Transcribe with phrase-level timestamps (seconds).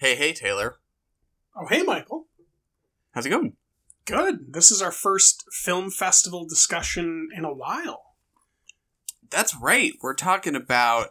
[0.00, 0.76] Hey, hey, Taylor.
[1.54, 2.24] Oh, hey, Michael.
[3.10, 3.52] How's it going?
[4.06, 4.54] Good.
[4.54, 8.14] This is our first film festival discussion in a while.
[9.28, 9.92] That's right.
[10.00, 11.10] We're talking about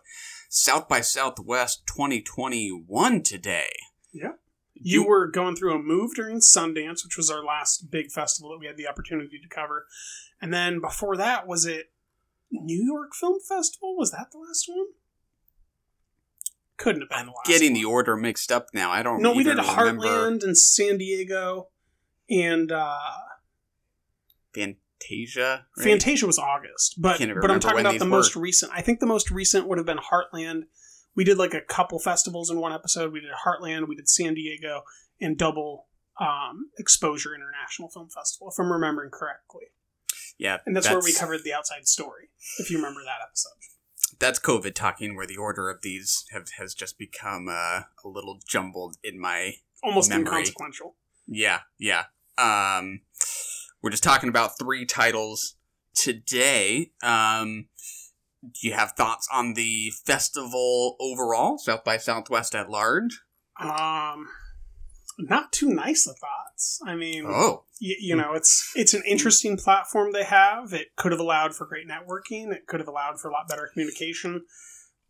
[0.50, 3.70] South by Southwest 2021 today.
[4.12, 4.32] Yeah.
[4.74, 8.60] You were going through a move during Sundance, which was our last big festival that
[8.60, 9.86] we had the opportunity to cover.
[10.42, 11.92] And then before that, was it
[12.50, 13.96] New York Film Festival?
[13.96, 14.88] Was that the last one?
[16.80, 17.82] Couldn't have been the last Getting one.
[17.82, 18.90] the order mixed up now.
[18.92, 20.04] I don't No, we did remember.
[20.06, 21.68] Heartland and San Diego
[22.30, 22.98] and uh
[24.54, 25.66] Fantasia.
[25.78, 25.84] right?
[25.84, 28.12] Fantasia was August, but but I'm talking about the were.
[28.12, 28.72] most recent.
[28.74, 30.64] I think the most recent would have been Heartland.
[31.16, 33.12] We did like a couple festivals in one episode.
[33.12, 34.84] We did Heartland, we did San Diego,
[35.20, 35.88] and double
[36.20, 39.66] um, Exposure International Film Festival, if I'm remembering correctly.
[40.38, 43.52] Yeah, And that's, where we covered the outside story, if you remember that episode.
[44.20, 48.40] That's COVID talking, where the order of these have has just become uh, a little
[48.48, 50.26] jumbled in my Almost Memory.
[50.28, 50.96] inconsequential.
[51.28, 52.06] Yeah, yeah.
[52.38, 53.02] Um,
[53.82, 55.56] we're just talking about three titles
[55.96, 56.92] today.
[57.04, 57.68] Um,
[58.42, 63.22] do you have thoughts on the festival overall, South by Southwest at large?
[63.60, 64.28] Um,
[65.20, 66.80] not too nice of thoughts.
[66.86, 70.74] I mean, Oh, y- you know it's it's an interesting platform they have.
[70.74, 72.52] It could have allowed for great networking.
[72.54, 74.46] It could have allowed for a lot better communication.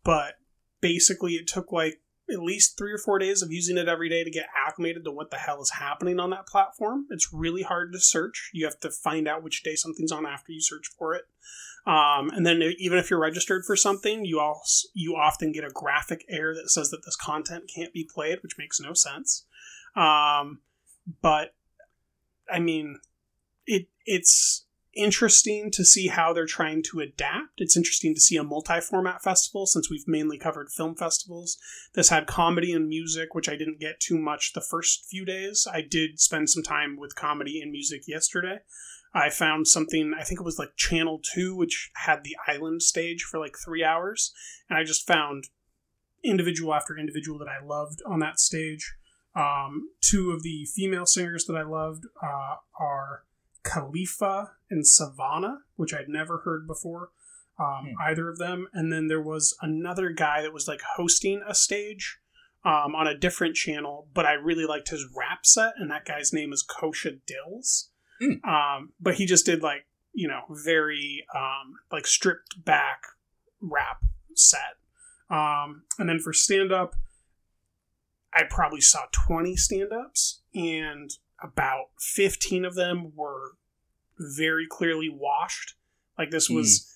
[0.04, 0.34] But
[0.80, 2.00] basically it took like
[2.30, 5.10] at least three or four days of using it every day to get acclimated to
[5.10, 7.06] what the hell is happening on that platform.
[7.10, 8.50] It's really hard to search.
[8.52, 11.24] You have to find out which day something's on after you search for it.
[11.86, 15.70] Um, and then even if you're registered for something you also you often get a
[15.70, 19.46] graphic error that says that this content can't be played which makes no sense
[19.96, 20.60] um,
[21.22, 21.54] but
[22.50, 22.98] I mean,
[23.66, 27.58] it it's interesting to see how they're trying to adapt.
[27.58, 31.56] It's interesting to see a multi-format festival since we've mainly covered film festivals.
[31.94, 35.66] This had comedy and music, which I didn't get too much the first few days.
[35.72, 38.58] I did spend some time with comedy and music yesterday.
[39.14, 43.22] I found something, I think it was like Channel 2, which had the island stage
[43.22, 44.32] for like three hours.
[44.68, 45.44] And I just found
[46.22, 48.94] individual after individual that I loved on that stage.
[49.34, 53.24] Um, two of the female singers that I loved uh, are
[53.62, 57.10] Khalifa and Savannah, which I'd never heard before,
[57.58, 58.68] um, either of them.
[58.72, 62.18] And then there was another guy that was like hosting a stage
[62.64, 66.32] um, on a different channel, but I really liked his rap set, and that guy's
[66.32, 67.88] name is Kosha Dillz.
[68.20, 68.48] Hmm.
[68.48, 73.02] Um, but he just did like, you know, very um, like stripped back
[73.60, 74.02] rap
[74.34, 74.76] set.
[75.30, 76.96] Um, and then for stand up,
[78.34, 81.10] I probably saw 20 stand ups, and
[81.42, 83.52] about 15 of them were
[84.18, 85.74] very clearly washed.
[86.18, 86.86] Like this was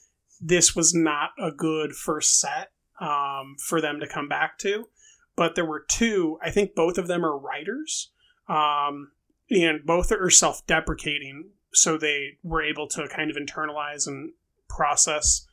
[0.41, 4.89] this was not a good first set um, for them to come back to.
[5.37, 8.11] But there were two, I think both of them are writers,
[8.49, 9.11] um,
[9.51, 11.51] and both are self deprecating.
[11.73, 14.33] So they were able to kind of internalize and
[14.69, 15.47] process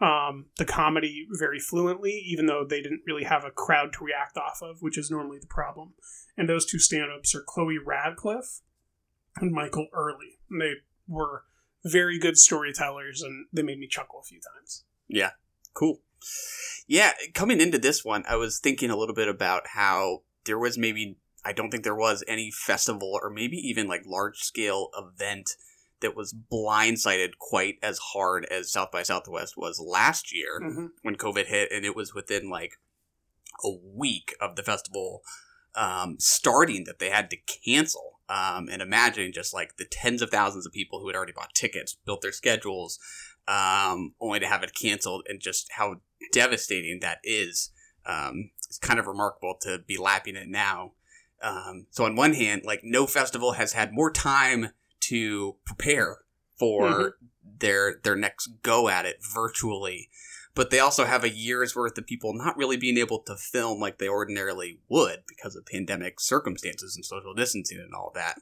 [0.00, 4.36] um, the comedy very fluently, even though they didn't really have a crowd to react
[4.36, 5.94] off of, which is normally the problem.
[6.36, 8.60] And those two stand ups are Chloe Radcliffe
[9.36, 10.38] and Michael Early.
[10.50, 10.74] And they
[11.08, 11.42] were
[11.84, 14.84] very good storytellers, and they made me chuckle a few times.
[15.08, 15.30] Yeah,
[15.74, 16.00] cool.
[16.86, 20.78] Yeah, coming into this one, I was thinking a little bit about how there was
[20.78, 25.50] maybe, I don't think there was any festival or maybe even like large scale event
[26.00, 30.90] that was blindsided quite as hard as South by Southwest was last year Mhm.
[31.02, 32.74] when COVID hit, and it was within like
[33.64, 35.22] a week of the festival
[35.74, 38.18] um, starting that they had to cancel.
[38.28, 41.54] Um, and imagining just like the tens of thousands of people who had already bought
[41.54, 42.98] tickets, built their schedules,
[43.46, 46.00] um, only to have it canceled, and just how
[46.32, 47.70] devastating that is.
[48.04, 50.92] Um, it's kind of remarkable to be lapping it now.
[51.40, 54.70] Um, so on one hand, like no festival has had more time
[55.08, 56.18] to prepare
[56.58, 57.12] for Mhm.
[57.60, 60.10] their their next go at it virtually,
[60.54, 63.80] but they also have a year's worth of people not really being able to film
[63.80, 68.40] like they ordinarily would because of pandemic circumstances and social distancing and all that.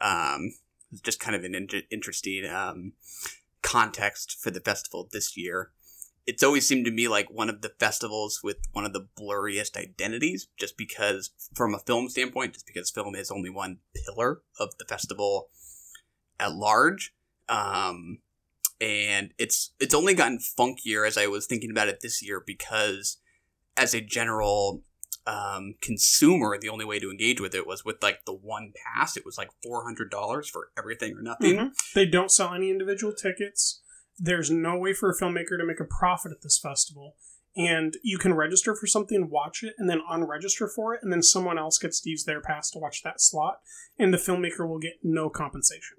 [0.00, 0.52] Um,
[0.90, 2.94] it's just kind of an in- interesting um,
[3.62, 5.72] context for the festival this year.
[6.26, 9.78] it's always seemed to me like one of the festivals with one of the blurriest
[9.78, 14.68] identities, just because, from a film standpoint, just because film is only one pillar of
[14.78, 15.48] the festival
[16.38, 17.14] at large.
[17.48, 18.18] Um,
[18.80, 23.18] and it's it's only gotten funkier as I was thinking about it this year because,
[23.76, 24.82] as a general
[25.26, 29.16] um, consumer, the only way to engage with it was with like the one pass.
[29.16, 31.56] It was like four hundred dollars for everything or nothing.
[31.56, 31.70] Mhm.
[31.94, 33.82] They don't sell any individual tickets.
[34.18, 37.16] There's no way for a filmmaker to make a profit at this festival.
[37.56, 41.22] And you can register for something, watch it, and then unregister for it, and then
[41.22, 43.60] someone else gets to use their pass to watch that slot,
[43.98, 45.96] and the filmmaker will get no compensation.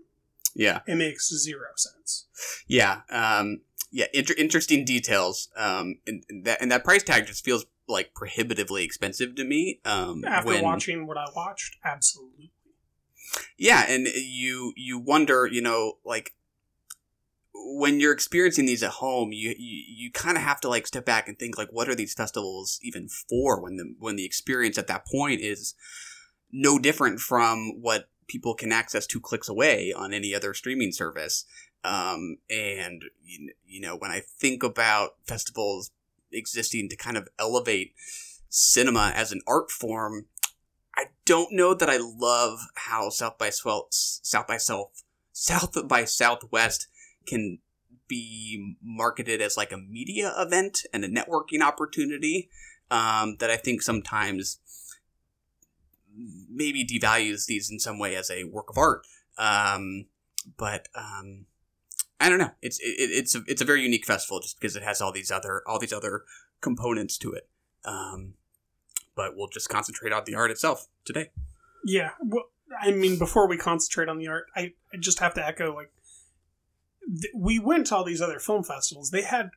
[0.55, 0.81] Yeah.
[0.87, 2.25] It makes zero sense.
[2.67, 3.61] Yeah, um,
[3.91, 5.49] yeah, inter- interesting details.
[5.55, 9.79] Um, and, and that and that price tag just feels like prohibitively expensive to me.
[9.85, 12.51] Um, After when- watching what I watched, absolutely.
[13.57, 16.33] yeah, and you you wonder, you know, like
[17.53, 21.05] when you're experiencing these at home, you you, you kind of have to like step
[21.05, 23.61] back and think like, what are these festivals even for?
[23.61, 25.73] When the when the experience at that point is
[26.51, 31.45] no different from what people can access two clicks away on any other streaming service.
[31.83, 33.03] Um, and
[33.65, 35.91] you, know, when I think about festivals
[36.31, 37.93] existing to kind of elevate
[38.49, 40.27] cinema as an art form,
[40.95, 46.05] I don't know that I love how South by Swell, South by South, South by
[46.05, 46.87] Southwest
[47.25, 47.59] can
[48.07, 52.49] be marketed as like a media event and a networking opportunity.
[52.91, 54.59] Um, that I think sometimes
[56.49, 59.05] maybe devalues these in some way as a work of art.
[59.37, 60.05] Um,
[60.57, 61.45] but um,
[62.19, 62.51] I don't know.
[62.61, 65.31] It's it, it's a, it's a very unique festival just because it has all these
[65.31, 66.23] other all these other
[66.61, 67.47] components to it.
[67.85, 68.33] Um,
[69.15, 71.29] but we'll just concentrate on the art itself today.
[71.85, 72.11] Yeah.
[72.21, 72.45] Well,
[72.79, 75.91] I mean, before we concentrate on the art, I, I just have to echo like
[77.05, 79.11] th- we went to all these other film festivals.
[79.11, 79.49] They had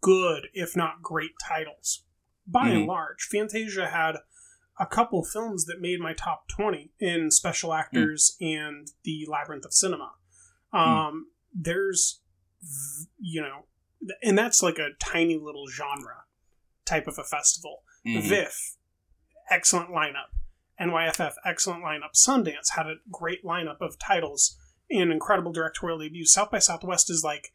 [0.00, 2.04] good, if not great, titles.
[2.46, 2.88] By and Mhm.
[2.88, 4.16] large, Fantasia had
[4.78, 9.72] a couple films that made my top twenty in special actors and the Labyrinth of
[9.72, 10.12] Cinema.
[10.72, 12.20] Um, There's,
[13.18, 13.64] you know,
[14.22, 16.24] and that's like a tiny little genre
[16.84, 17.82] type of a festival.
[18.06, 18.28] Mm-hmm.
[18.28, 18.76] VIFF,
[19.50, 20.30] excellent lineup.
[20.80, 22.14] NYFF, excellent lineup.
[22.14, 24.56] Sundance had a great lineup of titles
[24.88, 26.32] and incredible directorial debuts.
[26.32, 27.52] South by Southwest is like,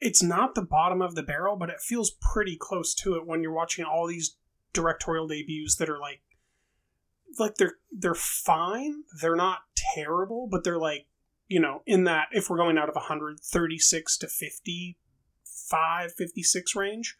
[0.00, 3.42] it's not the bottom of the barrel, but it feels pretty close to it when
[3.42, 4.36] you're watching all these
[4.72, 6.20] directorial debuts that are like,
[7.38, 9.04] like they're they're fine.
[9.20, 9.60] They're not
[9.94, 11.06] terrible, but they're like,
[11.48, 17.16] you know, in that if we're going out of 136 to 55, 56 range,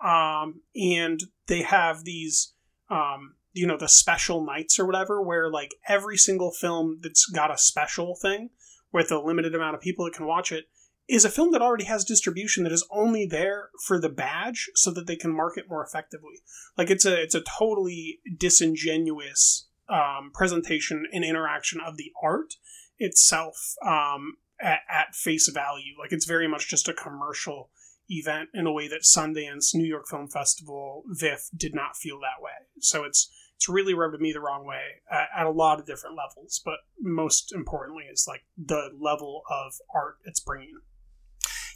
[0.00, 2.54] um, and they have these
[2.90, 7.52] um, you know the special nights or whatever where like every single film that's got
[7.52, 8.50] a special thing
[8.92, 10.66] with a limited amount of people that can watch it
[11.08, 14.90] is a film that already has distribution that is only there for the badge so
[14.90, 16.42] that they can market more effectively
[16.78, 22.54] like it's a it's a totally disingenuous um, presentation and interaction of the art
[22.98, 27.70] itself um, at, at face value like it's very much just a commercial
[28.08, 32.42] event in a way that Sundance, New York Film Festival, VIFF did not feel that
[32.42, 32.52] way.
[32.80, 36.16] So it's it's really rubbed me the wrong way at, at a lot of different
[36.16, 36.60] levels.
[36.64, 40.80] But most importantly, is like the level of art it's bringing.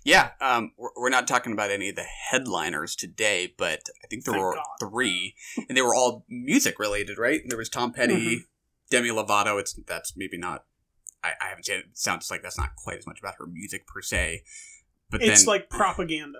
[0.04, 4.24] Yeah, um, we're, we're not talking about any of the headliners today, but I think
[4.24, 4.64] there Thank were God.
[4.90, 5.34] three,
[5.68, 7.42] and they were all music related, right?
[7.46, 8.44] There was Tom Petty, Mhm.
[8.90, 9.58] Demi Lovato.
[9.60, 10.64] It's that's maybe not.
[11.22, 11.84] I, I haven't seen it.
[11.86, 11.98] it.
[11.98, 14.42] Sounds like that's not quite as much about her music per se,
[15.10, 16.38] but It's then like propaganda.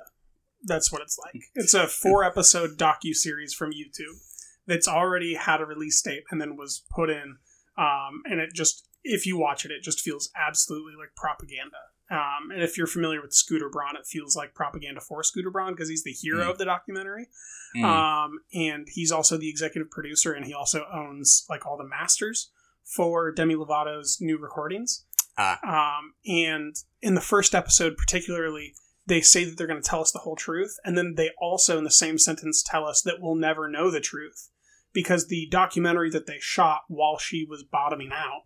[0.64, 1.34] That's what it's like.
[1.54, 4.18] It's a four episode docu series from YouTube
[4.66, 7.36] that's already had a release date and then was put in.
[7.76, 11.76] Um, and it just, if you watch it, it just feels absolutely like propaganda.
[12.10, 15.74] Um, and if you're familiar with Scooter Braun, it feels like propaganda for Scooter Braun
[15.74, 16.50] because he's the hero Mm.
[16.50, 17.28] of the documentary.
[17.76, 17.84] Mm.
[17.84, 22.50] Um, and he's also the executive producer, and he also owns like all the masters
[22.84, 25.04] for Demi Lovato's new recordings.
[25.36, 28.74] Um, and in the first episode, particularly,
[29.06, 31.78] they say that they're going to tell us the whole truth, and then they also,
[31.78, 34.48] in the same sentence, tell us that we'll never know the truth
[34.92, 38.42] because the documentary that they shot while she was bottoming out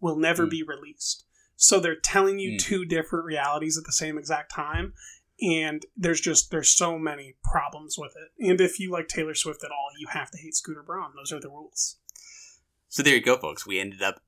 [0.00, 0.50] will never Mm.
[0.50, 1.23] be released.
[1.56, 2.58] So they're telling you Mm.
[2.60, 4.92] two different realities at the same exact time,
[5.40, 8.32] and there's just there's so many problems with it.
[8.48, 11.12] And if you like Taylor Swift at all, you have to hate Scooter Braun.
[11.16, 11.96] Those are the rules.
[12.88, 13.66] so there you go, folks.
[13.66, 14.20] We ended up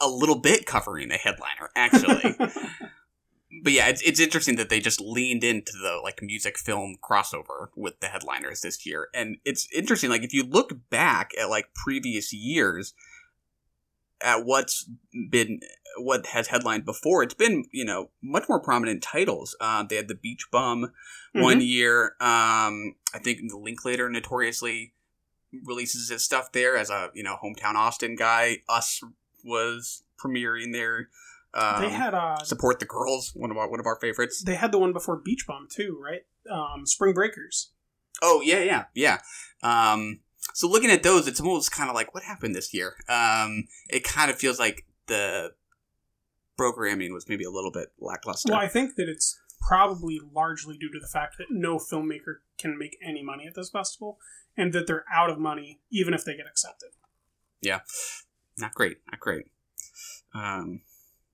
[0.00, 2.34] a little bit covering a headliner, actually.
[3.62, 7.68] but yeah, it's, it's interesting that they just leaned into the like music film crossover
[7.76, 10.10] with the headliners this year, and it's interesting.
[10.10, 12.94] Like if you look back at like previous years,
[14.22, 14.88] at what's
[15.30, 15.60] been
[15.98, 19.56] what has headlined before, it's been you know much more prominent titles.
[19.60, 20.92] Um, they had the Beach Bum
[21.32, 22.14] one year.
[22.20, 24.94] Um, I think Linklater notoriously
[25.64, 28.58] releases his stuff there as a you know hometown Austin guy.
[28.68, 29.00] Us
[29.44, 31.08] was premiering there.
[31.54, 34.42] Um, they had uh, support the girls, one of our one of our favorites.
[34.42, 36.22] they had the one before Beach Bum too, right?
[36.50, 37.70] Um, Spring Breakers.
[38.22, 39.18] Oh yeah, yeah, yeah.
[39.62, 40.20] Um,
[40.54, 42.94] so looking at those, it's almost kind of like what happened this year.
[43.08, 45.52] Um, it kind of feels like the
[46.56, 48.52] programming was maybe a little bit lackluster.
[48.52, 52.76] Well, I think that it's probably largely due to the fact that no filmmaker can
[52.78, 54.18] make any money at this festival,
[54.56, 56.90] and that they're out of money even if they get accepted.
[57.60, 57.80] Yeah,
[58.58, 59.46] not great, not great.
[60.34, 60.82] Um,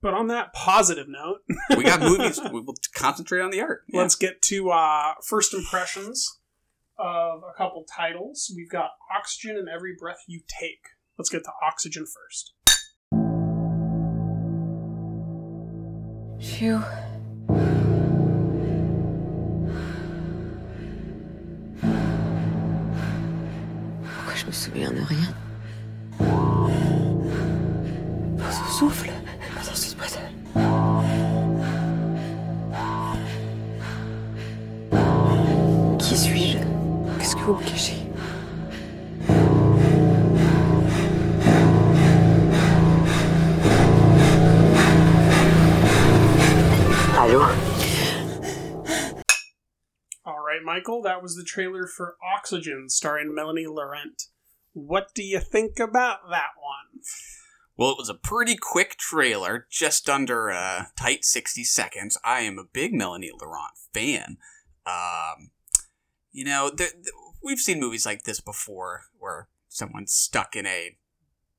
[0.03, 1.39] But on that positive note,
[1.77, 2.39] we got movies.
[2.53, 3.85] We will concentrate on the art.
[3.89, 4.01] Yeah.
[4.03, 6.39] let's get to uh, first impressions
[6.99, 8.53] of a couple titles.
[8.55, 10.81] We've got Oxygen in Every Breath You Take.
[11.17, 12.53] Let's get to Oxygen first.
[16.41, 16.79] Phew.
[24.03, 25.35] Pourquoi je me souviens de rien?
[28.39, 29.08] Dans son souffle,
[50.89, 54.23] Michael, that was the trailer for Oxygen starring Melanie Laurent.
[54.73, 57.03] What do you think about that one?
[57.77, 62.17] Well, it was a pretty quick trailer, just under a tight 60 seconds.
[62.25, 64.39] I am a big Melanie Laurent fan.
[64.87, 65.51] Um,
[66.33, 66.71] you know,
[67.43, 70.97] we've seen movies like this before where someone's stuck in a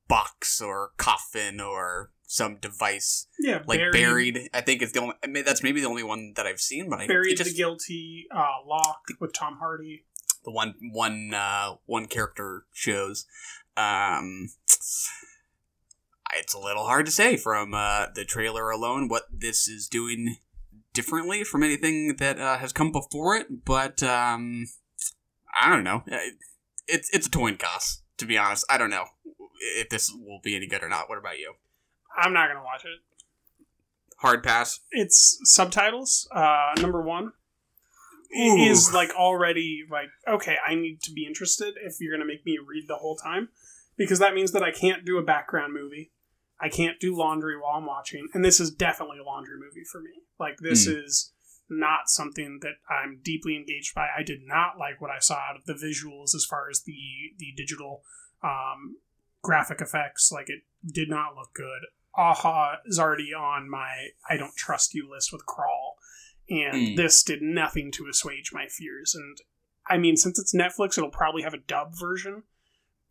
[0.08, 4.50] box or coffin or some device Yeah, like buried, buried.
[4.54, 5.14] I think it's the only.
[5.24, 7.50] I mean, that's maybe the only one that I've seen, but I buried it just
[7.50, 10.04] the guilty, uh, Locke with Tom Hardy.
[10.44, 13.26] the one one uh, one character shows.
[13.76, 14.50] Um,
[16.36, 20.36] it's a little hard to say from uh, the trailer alone what this is doing
[20.92, 24.66] differently from anything that uh, has come before it, but um,
[25.60, 26.04] I don't know.
[26.10, 26.18] Uh,
[26.86, 28.64] It's it's a toy toss, to be honest.
[28.70, 29.06] I don't know
[29.78, 31.08] if this will be any good or not.
[31.08, 31.54] What about you?
[32.16, 33.00] I'm not gonna watch it.
[34.18, 34.80] Hard pass.
[34.90, 36.28] It's subtitles.
[36.34, 37.32] Uh, number one
[38.38, 38.56] Ooh.
[38.58, 40.56] is like already like okay.
[40.66, 43.48] I need to be interested if you're gonna make me read the whole time,
[43.96, 46.12] because that means that I can't do a background movie.
[46.60, 50.00] I can't do laundry while I'm watching, and this is definitely a laundry movie for
[50.00, 50.10] me.
[50.38, 51.32] Like this is
[51.70, 54.08] not something that I'm deeply engaged by.
[54.16, 56.98] I did not like what I saw out of the visuals as far as the
[57.38, 58.02] the digital
[58.42, 58.96] um,
[59.42, 60.30] graphic effects.
[60.32, 60.62] Like it
[60.92, 61.86] did not look good.
[62.16, 65.96] Aja is already on my I don't trust you list with Crawl,
[66.48, 66.96] and Mm.
[66.96, 69.14] this did nothing to assuage my fears.
[69.14, 69.38] And
[69.88, 72.42] I mean, since it's Netflix, it'll probably have a dub version,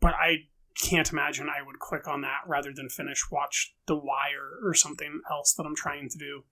[0.00, 0.48] but I
[0.80, 5.20] can't imagine I would click on that rather than finish watch The Wire or something
[5.30, 6.44] else that I'm trying to do.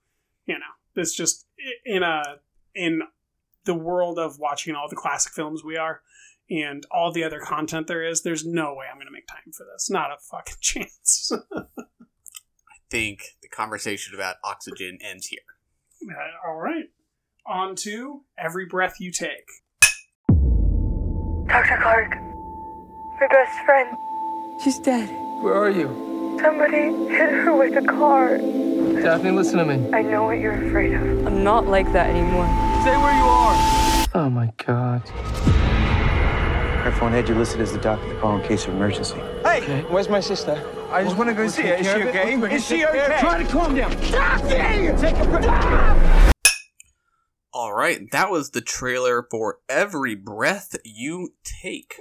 [0.47, 1.47] You know, it's just
[1.85, 2.23] in a
[2.75, 3.03] in
[3.65, 6.03] the world of watching all the classic films we are
[6.51, 9.53] and all the other content there is, there's no way I'm going to make time
[9.53, 9.91] for this.
[9.91, 11.31] Not a fucking chance.
[12.89, 15.41] I think the conversation about oxygen ends here.
[16.11, 16.87] Uh, all right.
[17.47, 19.47] On to Every Breath You Take.
[21.49, 21.79] Dr.
[21.83, 22.15] Clark,
[23.21, 23.95] my best friend.
[24.65, 25.11] She's dead.
[25.43, 26.39] Where are you?
[26.41, 28.39] Somebody hit her with a car.
[28.39, 29.93] Daphne, listen to me.
[29.93, 31.27] I know what you're afraid of.
[31.27, 32.47] I'm not like that anymore.
[32.81, 34.07] Stay where you are.
[34.15, 35.07] Oh my god.
[36.85, 39.17] Her phone had you listed as the doctor to call in case of emergency.
[39.43, 39.83] Hey, okay.
[39.91, 40.55] where's my sister?
[40.91, 41.75] I just want to go see her.
[41.75, 42.55] Is she okay?
[42.55, 43.19] Is she okay?
[43.21, 43.91] Try to calm down.
[44.11, 44.99] Daphne!
[44.99, 46.33] Take a
[47.53, 51.97] All right, that was the trailer for Every Breath You Take.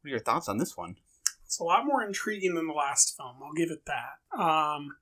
[0.00, 0.94] What are your thoughts on this one?
[1.44, 3.38] It's a lot more intriguing than the last film.
[3.42, 4.40] I'll give it that.
[4.40, 4.96] Um,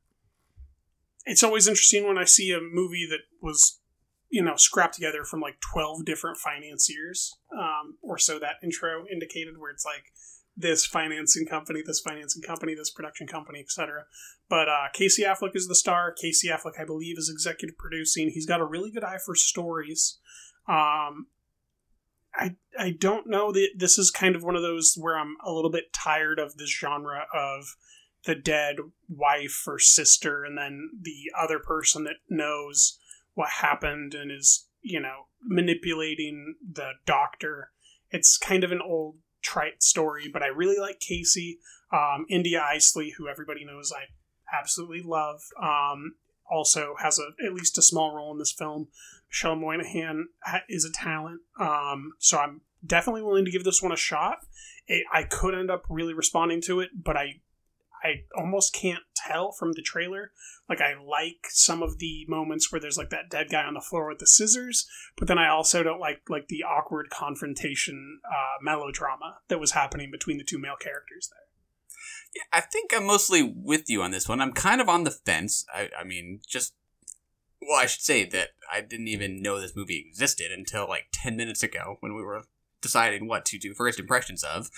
[1.26, 3.78] it's always interesting when I see a movie that was,
[4.30, 9.58] you know, scrapped together from like 12 different financiers, um, or so that intro indicated,
[9.58, 10.14] where it's like
[10.56, 14.04] this financing company, this financing company, this production company, etc.
[14.48, 16.12] But uh, Casey Affleck is the star.
[16.12, 18.30] Casey Affleck, I believe, is executive producing.
[18.30, 20.18] He's got a really good eye for stories.
[20.66, 21.26] Um,
[22.34, 25.52] I I don't know that this is kind of one of those where I'm a
[25.52, 27.76] little bit tired of this genre of
[28.24, 28.76] the dead
[29.08, 32.98] wife or sister and then the other person that knows
[33.34, 37.70] what happened and is, you know, manipulating the doctor.
[38.10, 41.58] It's kind of an old trite story, but I really like Casey.
[41.92, 44.06] Um, India Eisley, who everybody knows I
[44.58, 46.16] absolutely love, um,
[46.50, 48.88] also has a at least a small role in this film.
[49.30, 50.28] Michelle Monaghan
[50.68, 54.38] is a talent, um, so I'm definitely willing to give this one a shot.
[54.86, 57.40] It, I could end up really responding to it, but I
[58.06, 60.30] I almost can't tell from the trailer.
[60.68, 63.80] Like I like some of the moments where there's like that dead guy on the
[63.80, 68.62] floor with the scissors, but then I also don't like like the awkward confrontation uh,
[68.62, 71.46] melodrama that was happening between the two male characters there.
[72.34, 74.40] Yeah, I think I'm mostly with you on this one.
[74.40, 75.64] I'm kind of on the fence.
[75.74, 76.74] I, I mean, just
[77.60, 81.36] well, I should say that I didn't even know this movie existed until like ten
[81.36, 82.44] minutes ago when we were
[82.80, 84.68] deciding what to do first impressions of.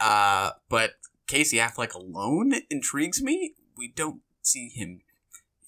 [0.00, 0.92] Uh, but
[1.26, 3.54] Casey Affleck alone intrigues me.
[3.76, 5.00] We don't see him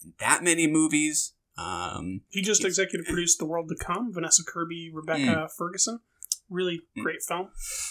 [0.04, 1.32] in that many movies.
[1.58, 6.00] Um, He just executive produced The World to Come, Vanessa Kirby, Rebecca Ferguson.
[6.48, 7.48] Really great film.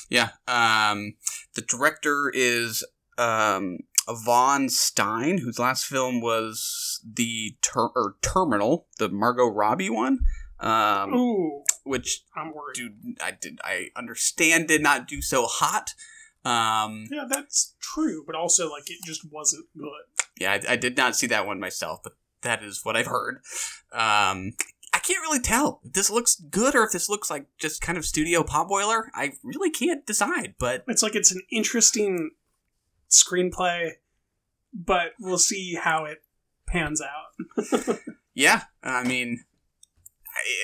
[0.10, 0.30] Yeah.
[0.48, 1.16] Um,
[1.56, 2.86] the director is
[3.18, 10.20] um, Vaughn Stein, whose last film was the ter- or Terminal, the Margot Robbie one.
[10.60, 12.76] Um, Ooh, which I'm worried.
[12.76, 12.90] do
[13.22, 15.94] I did I understand did not do so hot.
[16.46, 20.28] Um, Yeah, that's true, but also like it just wasn't good.
[20.40, 23.38] yeah, I, I did not see that one myself, but that is what I've heard.
[23.92, 24.54] Um,
[24.94, 27.98] I can't really tell if this looks good or if this looks like just kind
[27.98, 29.06] of studio potboiler.
[29.14, 32.32] I really can't decide, but It's like it's an interesting
[33.10, 33.92] screenplay,
[34.74, 36.20] but we'll see how it
[36.68, 38.00] pans out.
[38.34, 39.44] yeah, I mean,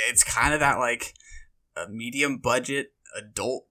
[0.10, 1.14] it's kind of that like
[1.76, 3.66] a medium budget adult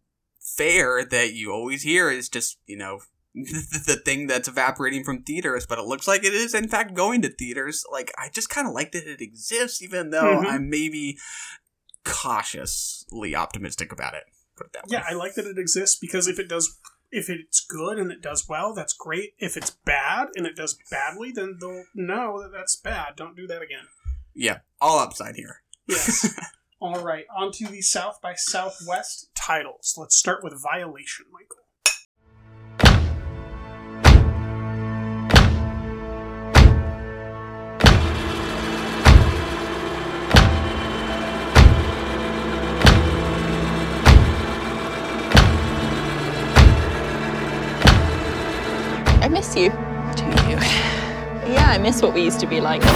[0.56, 3.00] fare that you always hear is just you know
[3.34, 7.22] the, thing that's evaporating from theaters, but it looks like it is in fact going
[7.22, 7.84] to theaters.
[7.90, 10.46] Like I just kind of like that it exists, even though Mhm.
[10.46, 11.16] I'm maybe
[12.04, 14.24] cautiously optimistic about it.
[14.56, 14.88] Put it that way.
[14.98, 16.78] yeah, I like that it exists because if it does,
[17.12, 19.34] if it's good and it does well, that's great.
[19.38, 23.16] If it's bad and it does badly, then they'll know that that's bad.
[23.16, 23.84] Don't do that again.
[24.34, 25.62] yeah, all upside here.
[25.88, 26.34] Yes.
[26.82, 29.96] All right, on to the South by Southwest titles.
[29.98, 31.58] Let's start with Violation, Michael.
[49.22, 49.89] I miss you.
[51.52, 52.80] Yeah, I miss what we used to be like.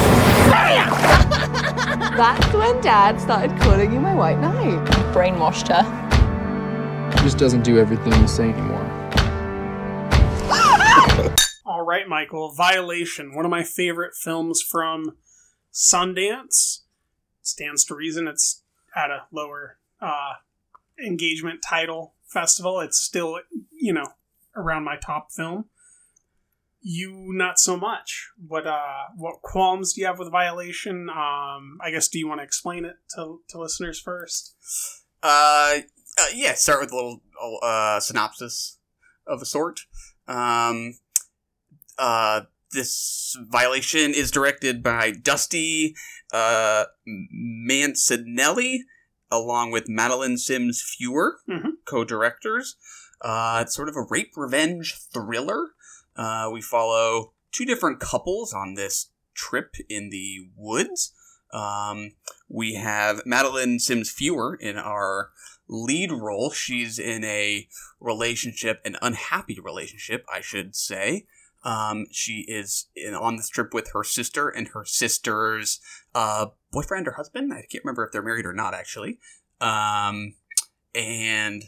[2.17, 4.79] That's when Dad started calling you my white knight.
[5.13, 5.83] Brainwashed her.
[7.23, 8.85] just doesn't do everything you say anymore.
[11.67, 12.53] All right, Michael.
[12.53, 15.17] Violation, one of my favorite films from
[15.73, 16.83] Sundance.
[17.43, 18.63] Stands to reason it's
[18.95, 20.35] at a lower uh,
[21.05, 22.79] engagement title festival.
[22.79, 23.41] It's still,
[23.73, 24.13] you know,
[24.55, 25.65] around my top film.
[26.87, 28.29] You not so much.
[28.47, 31.09] What uh, what qualms do you have with Violation?
[31.09, 34.55] Um, I guess do you want to explain it to, to listeners first?
[35.23, 35.79] Uh,
[36.21, 37.21] uh, yeah, start with a little
[37.63, 38.79] uh, synopsis
[39.27, 39.81] of a sort.
[40.29, 40.99] Um,
[41.97, 42.43] uh,
[42.73, 45.95] this violation is directed by Dusty
[46.35, 46.85] uh,
[47.35, 48.81] Mancinelli,
[49.31, 51.77] along with Madeleine Sims Fewer, Mhm.
[51.87, 52.77] co-directors.
[53.23, 55.69] Uh, it's sort of a rape revenge thriller.
[56.17, 61.13] Uh, we follow two different couples on this trip in the woods.
[61.53, 62.13] Um,
[62.49, 65.31] we have Madeleine Sims Fewer in our
[65.69, 66.51] lead role.
[66.51, 67.69] She's in a
[68.01, 71.27] relationship, an unhappy relationship, I should say.
[71.63, 75.81] Um, she is in, on this trip with her sister and her sister's
[76.15, 77.53] uh, boyfriend or husband.
[77.53, 79.19] I can't remember if they're married or not, actually.
[79.61, 80.35] Um,
[80.95, 81.65] and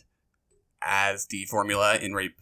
[0.82, 2.37] as the formula in rape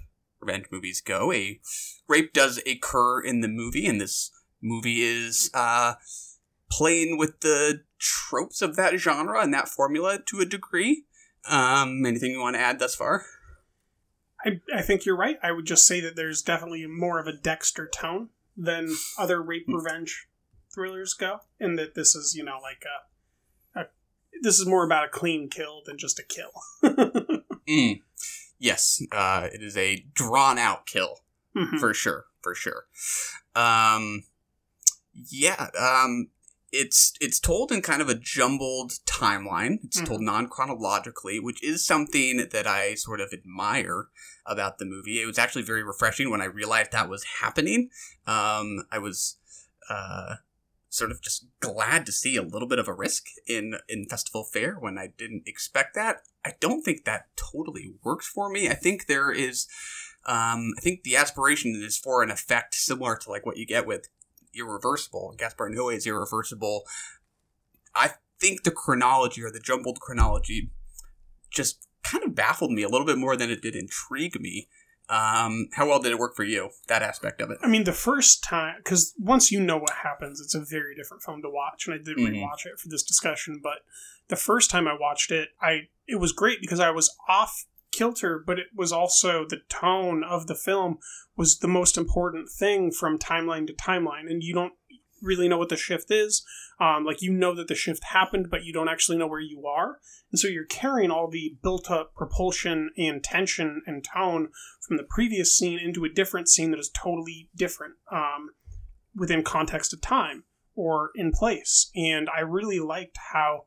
[0.45, 1.61] revenge movies go, a
[2.09, 4.31] rape does occur in the movie, and this
[4.63, 5.95] movie is uh,
[6.71, 11.05] playing with the tropes of that genre and that formula to a degree.
[11.47, 13.25] Um, anything you want to add thus far?
[14.45, 15.39] I, I think you're right.
[15.43, 19.67] I would just say that there's definitely more of a Dexter tone than other rape
[19.69, 20.29] revenge
[20.75, 22.85] thrillers go, and that this is, you know, like
[23.77, 23.85] a, a
[24.43, 27.43] this is more about a clean kill than just a kill.
[27.69, 28.01] Mm.
[28.59, 31.21] Yes, uh, it is a drawn out kill
[31.57, 31.79] Mhm.
[31.79, 32.87] for sure, for sure.
[33.55, 34.25] Um,
[35.13, 36.31] yeah, um,
[36.73, 39.79] it's it's told in kind of a jumbled timeline.
[39.85, 44.09] It's told non chronologically, which is something that I sort of admire
[44.45, 45.23] about the movie.
[45.23, 47.91] It was actually very refreshing when I realized that was happening.
[48.27, 49.37] Um, I was
[49.89, 50.37] uh,
[50.95, 54.45] sort of just glad to see a little bit of a risk in in festival
[54.45, 56.23] fare when I didn't expect that.
[56.45, 58.69] I don't think that totally works for me.
[58.69, 59.67] I think there is
[60.27, 63.87] Um, I think the aspiration is for an effect similar to like what you get
[63.87, 64.09] with
[64.55, 65.35] Irreversible.
[65.37, 66.85] Gaspar is Irreversible.
[67.95, 70.71] I think the chronology or the jumbled chronology
[71.51, 74.69] just kind of baffled me a little bit more than it did intrigue me.
[75.09, 76.71] Um, how well did it work for you?
[76.89, 77.59] That aspect of it.
[77.63, 81.23] I mean, the first time, because once you know what happens, it's a very different
[81.23, 82.33] film to watch, and I did Mhm.
[82.41, 83.61] rewatch it for this discussion.
[83.63, 83.81] But
[84.29, 88.39] the first time I watched it, I it was great because I was off kilter,
[88.39, 90.99] but it was also the tone of the film
[91.37, 94.75] was the most important thing from timeline to timeline, and you don't
[95.23, 96.45] really know what the shift is.
[96.81, 99.67] Um, like you know that the shift happened, but you don't actually know where you
[99.67, 99.99] are,
[100.31, 104.49] and so you're carrying all the built-up propulsion and tension and tone
[104.87, 108.51] from the previous scene into a different scene that is totally different um,
[109.15, 111.91] within context of time or in place.
[111.95, 113.67] And I really liked how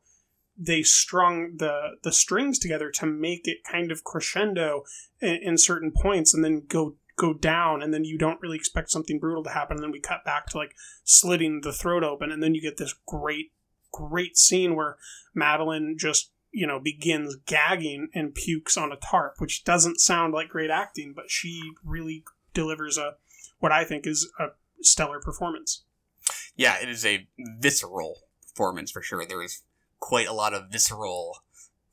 [0.57, 4.83] they strung the the strings together to make it kind of crescendo
[5.21, 8.91] in, in certain points, and then go go down, and then you don't really expect
[8.91, 12.31] something brutal to happen, and then we cut back to like slitting the throat open,
[12.31, 13.51] and then you get this great
[13.91, 14.97] great scene where
[15.33, 20.49] Madeleine just you know begins gagging and pukes on a tarp, which doesn't sound like
[20.49, 23.15] great acting, but she really delivers a
[23.59, 24.47] what I think is a
[24.81, 25.83] stellar performance.
[26.55, 29.25] Yeah, it is a visceral performance for sure.
[29.25, 29.63] There is
[29.99, 31.43] quite a lot of visceral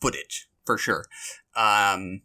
[0.00, 1.06] footage for sure.
[1.56, 2.22] Um,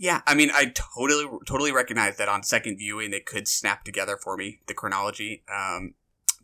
[0.00, 4.16] yeah, I mean, I totally, totally recognize that on second viewing it could snap together
[4.16, 5.44] for me the chronology.
[5.54, 5.92] Um,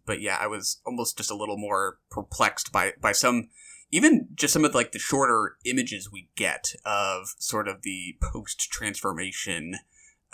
[0.05, 3.49] but yeah, I was almost just a little more perplexed by by some,
[3.91, 8.61] even just some of like the shorter images we get of sort of the post
[8.71, 9.77] transformation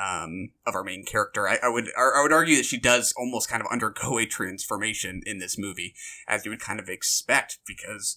[0.00, 1.48] um, of our main character.
[1.48, 5.22] I, I would I would argue that she does almost kind of undergo a transformation
[5.24, 5.94] in this movie,
[6.26, 8.16] as you would kind of expect, because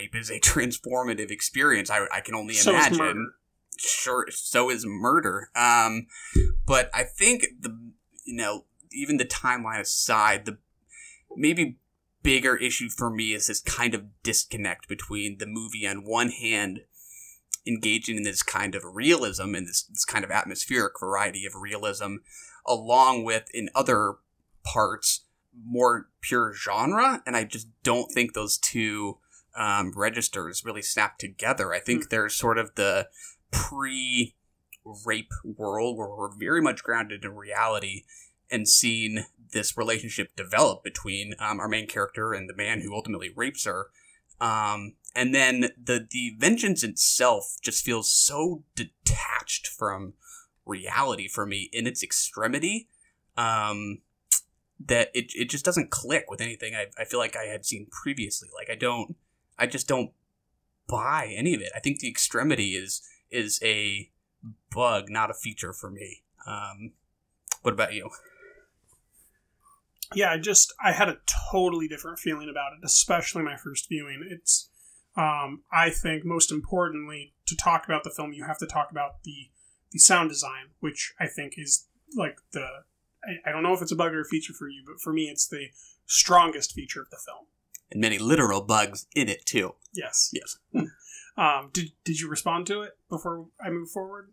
[0.00, 1.90] rape is a transformative experience.
[1.90, 3.32] I, I can only So imagine.
[3.78, 5.50] Sure, so is murder.
[5.56, 6.06] Um,
[6.66, 7.78] but I think the
[8.24, 10.58] you know even the timeline aside, the
[11.34, 11.78] maybe
[12.22, 16.80] bigger issue for me is this kind of disconnect between the movie on one hand
[17.66, 22.16] engaging in this kind of realism and this, this kind of atmospheric variety of realism
[22.66, 24.14] along with in other
[24.64, 25.24] parts
[25.64, 29.18] more pure genre and i just don't think those two
[29.56, 33.08] um, registers really snap together i think there's sort of the
[33.50, 34.34] pre
[35.04, 38.04] rape world where we're very much grounded in reality
[38.50, 43.30] and seeing this relationship develop between um, our main character and the man who ultimately
[43.34, 43.88] rapes her.
[44.40, 50.14] Um, and then the the vengeance itself just feels so detached from
[50.64, 52.88] reality for me in its extremity
[53.36, 53.98] um,
[54.78, 57.88] that it, it just doesn't click with anything I, I feel like I had seen
[57.90, 58.48] previously.
[58.54, 59.16] Like I don't
[59.60, 60.10] I just don't
[60.88, 61.70] buy any of it.
[61.76, 64.10] I think the extremity is is a
[64.72, 66.22] bug, not a feature for me.
[66.46, 66.92] Um,
[67.62, 68.10] what about you?
[70.14, 71.18] yeah, I just I had a
[71.52, 74.26] totally different feeling about it, especially my first viewing.
[74.28, 74.70] It's
[75.16, 79.22] um, I think most importantly to talk about the film, you have to talk about
[79.24, 79.50] the
[79.92, 82.66] the sound design, which I think is like the
[83.24, 85.12] I, I don't know if it's a bug or a feature for you, but for
[85.12, 85.68] me, it's the
[86.06, 87.46] strongest feature of the film.
[87.90, 89.74] And many literal bugs in it too.
[89.92, 90.30] Yes.
[90.32, 90.58] Yes.
[91.36, 94.32] Um, did did you respond to it before I move forward?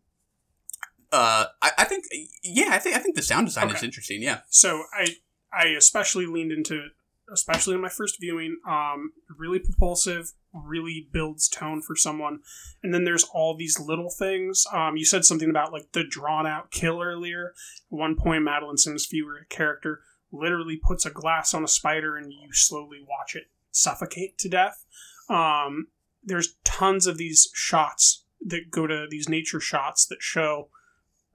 [1.12, 2.04] Uh, I, I think
[2.44, 4.22] yeah, I think I think the sound design is interesting.
[4.22, 4.42] Yeah.
[4.50, 5.16] So I
[5.54, 6.92] I especially leaned into it,
[7.32, 8.58] especially in my first viewing.
[8.68, 12.40] Um, really propulsive, really builds tone for someone.
[12.84, 14.66] And then there's all these little things.
[14.74, 17.54] Um, you said something about like the drawn out kill earlier.
[17.90, 22.32] At one point, Madeleine Sims Fewer character literally puts a glass on a spider, and
[22.32, 24.86] you slowly watch it suffocate to death.
[25.30, 25.88] Um,
[26.24, 30.70] there's tons of these shots that go to these nature shots that show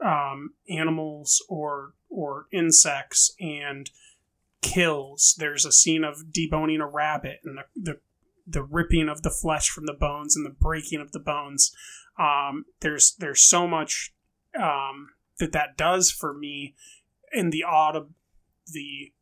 [0.05, 3.91] um, animals or or insects and
[4.61, 5.35] kills.
[5.39, 7.99] There's a scene of deboning a rabbit and the, the
[8.47, 11.75] the ripping of the flesh from the bones and the breaking of the bones.
[12.19, 14.13] Um, there's there's so much
[14.59, 16.75] um, that that does for me
[17.33, 18.11] in the audible
[18.67, 19.13] the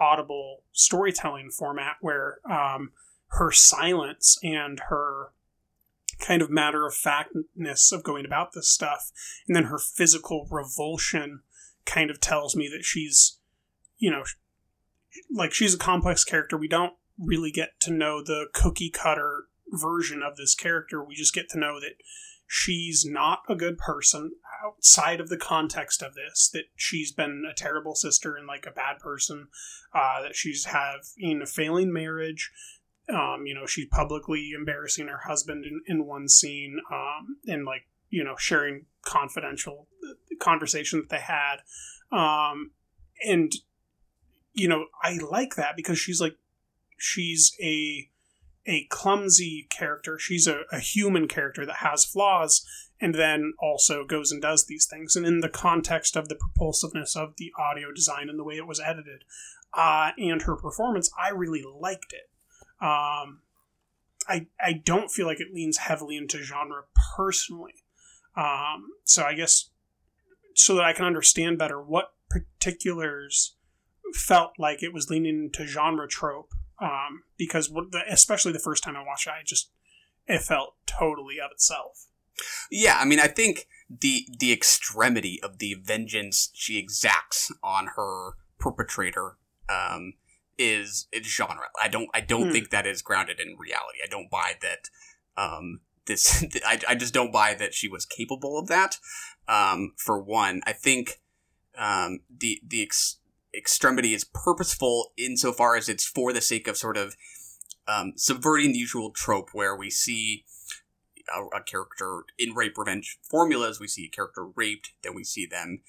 [0.00, 2.92] audible storytelling format where um,
[3.28, 5.32] her silence and her
[6.20, 9.12] kind of matter of factness of going about this stuff
[9.46, 11.40] and then her physical revulsion
[11.84, 13.38] kind of tells me that she's
[13.98, 14.24] you know
[15.30, 16.56] like she's a complex character.
[16.56, 21.02] We don't really get to know the cookie cutter version of this character.
[21.02, 21.94] We just get to know that
[22.46, 24.32] she's not a good person
[24.64, 28.70] outside of the context of this that she's been a terrible sister and like a
[28.70, 29.48] bad person
[29.94, 32.50] uh, that she's have in a failing marriage.
[33.12, 37.86] Um, you know she's publicly embarrassing her husband in, in one scene um, and like
[38.10, 41.56] you know sharing confidential uh, conversation that they had.
[42.10, 42.72] Um
[43.24, 43.52] and
[44.54, 46.36] you know i like that because she's like
[46.98, 48.08] she's a
[48.68, 50.18] a clumsy character.
[50.18, 52.64] She's a, a human character that has flaws
[53.00, 57.16] and then also goes and does these things and in the context of the propulsiveness
[57.16, 59.24] of the audio design and the way it was edited
[59.74, 62.30] uh, and her performance i really liked it
[62.80, 63.40] um,
[64.28, 66.82] I, I don't feel like it leans heavily into genre
[67.16, 67.82] personally
[68.38, 69.70] um, so I guess
[70.54, 73.56] so that I can understand better what particulars
[74.14, 76.52] felt like it was leaning into genre trope.
[76.80, 77.72] Um, because
[78.08, 79.70] especially the first time I watched it, I just
[80.28, 82.06] it felt totally of itself.
[82.70, 88.32] Yeah, I mean, I think the the extremity of the vengeance she exacts on her
[88.58, 89.36] perpetrator
[89.68, 90.14] um,
[90.58, 91.68] is is genre.
[91.82, 92.52] I don't I don't Hmm.
[92.52, 93.98] think that is grounded in reality.
[94.04, 94.90] I don't buy that.
[95.36, 98.98] Um, this I, I just don't buy that she was capable of that.
[99.46, 101.20] Um, for one, I think
[101.76, 103.18] um, the the ex-
[103.54, 107.16] extremity is purposeful insofar as it's for the sake of sort of
[107.86, 110.44] um, subverting the usual trope where we see
[111.34, 113.80] a, a character in rape revenge formulas.
[113.80, 115.80] We see a character raped, then we see them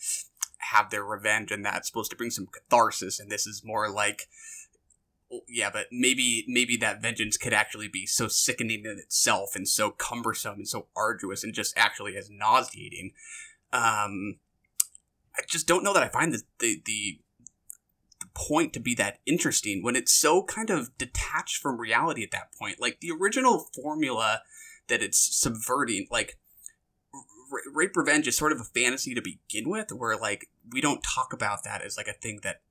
[0.59, 3.19] have their revenge, and that's supposed to bring some catharsis.
[3.19, 4.27] And this is more like,
[5.47, 9.91] yeah, but maybe maybe that vengeance could actually be so sickening in itself, and so
[9.91, 13.11] cumbersome, and so arduous, and just actually as nauseating.
[13.71, 14.39] Um,
[15.37, 17.19] I just don't know that I find the, the the
[18.33, 22.51] point to be that interesting when it's so kind of detached from reality at that
[22.57, 22.79] point.
[22.79, 24.41] Like the original formula
[24.89, 26.37] that it's subverting, like
[27.13, 31.03] r- rape revenge is sort of a fantasy to begin with, where like we don't
[31.03, 32.61] talk about that as like a thing that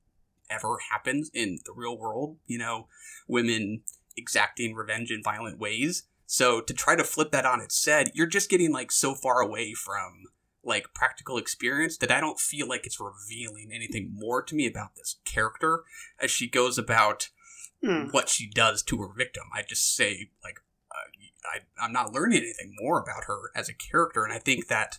[0.50, 2.37] ever happens in the real world.
[2.46, 2.88] You know,
[3.26, 3.83] women
[4.16, 6.04] exacting revenge in violent ways.
[6.26, 9.40] So to try to flip that on its head, you're just getting like so far
[9.40, 10.24] away from
[10.62, 14.96] like practical experience that I don't feel like it's revealing anything more to me about
[14.96, 15.85] this character
[16.20, 17.31] as she goes about
[17.81, 18.09] Hmm.
[18.11, 19.44] what she does to her victim.
[19.54, 20.59] I just say like
[21.48, 24.98] I, I'm not learning anything more about her as a character, and I think that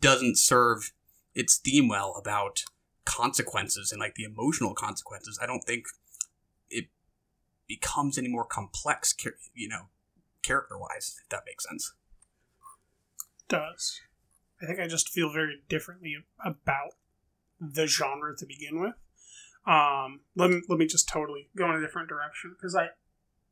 [0.00, 0.92] doesn't serve
[1.34, 2.64] its theme well about
[3.04, 5.38] consequences and like the emotional consequences.
[5.42, 5.86] I don't think
[6.68, 6.86] it
[7.66, 9.14] becomes any more complex,
[9.54, 9.86] you know,
[10.42, 11.16] character wise.
[11.22, 11.92] If that makes sense.
[13.48, 14.00] does.
[14.62, 16.94] I think I just feel very differently about
[17.60, 18.94] the genre to begin with.
[19.66, 22.88] Um, let me let me just totally go in a different direction because I,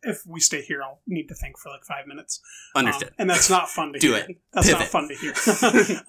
[0.02, 2.40] if we stay here, I'll need to think for like five minutes.
[2.74, 3.12] Um, Understood.
[3.18, 4.24] and that's not fun to Do hear.
[4.28, 4.36] it.
[4.52, 5.34] That's not fun to hear.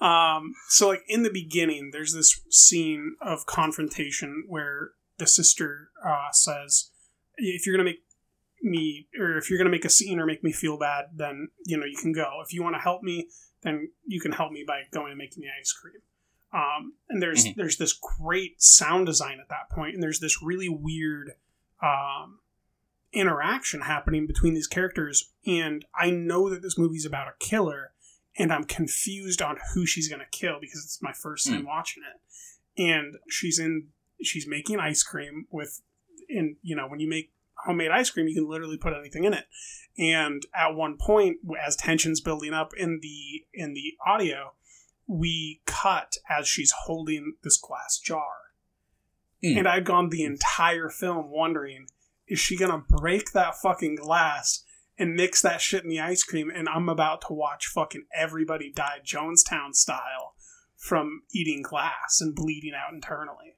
[0.00, 6.30] um, so like in the beginning, there's this scene of confrontation where the sister uh,
[6.32, 6.90] says,
[7.36, 8.04] "If you're gonna make
[8.62, 11.76] me, or if you're gonna make a scene or make me feel bad, then you
[11.76, 12.40] know you can go.
[12.44, 13.28] If you want to help me,
[13.62, 16.00] then you can help me by going and making the ice cream."
[16.52, 17.54] Um, and there's Mhm.
[17.56, 21.32] there's this great sound design at that point, and there's this really weird
[21.82, 22.40] um,
[23.12, 25.30] interaction happening between these characters.
[25.46, 27.92] And I know that this movie's about a killer,
[28.38, 32.82] and I'm confused on who she's gonna kill because it's my first time watching it.
[32.82, 33.88] And she's in
[34.22, 35.80] she's making ice cream with,
[36.28, 37.32] and you know when you make
[37.64, 39.46] homemade ice cream, you can literally put anything in it.
[39.98, 44.54] And at one point, as tensions building up in the in the audio,
[45.06, 48.32] we cut as she's holding this glass jar.
[49.42, 49.58] Mm.
[49.58, 51.86] And i've gone the entire film wondering,
[52.30, 54.64] is she gonna break that fucking glass
[54.98, 56.50] and mix that shit in the ice cream?
[56.54, 60.34] And I'm about to watch fucking everybody die Jonestown style
[60.76, 63.56] from eating glass and bleeding out internally.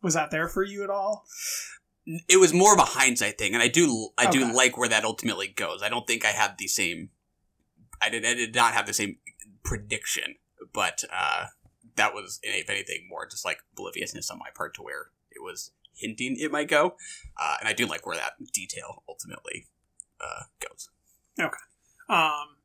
[0.00, 1.26] Was that there for you at all?
[2.28, 4.52] it was more of a hindsight thing, and I do I do Okay.
[4.52, 5.82] like where that ultimately goes.
[5.82, 7.08] I don't think I had the same.
[8.00, 9.16] I did I did not have the same
[9.64, 10.34] prediction,
[10.74, 11.46] but uh,
[11.96, 15.70] that was if anything more just like obliviousness on my part to where it was
[15.96, 16.96] hinting it might go,
[17.40, 19.66] uh, and I do like where that detail ultimately
[20.20, 20.88] uh, goes.
[21.38, 21.56] Okay.
[22.08, 22.56] Um,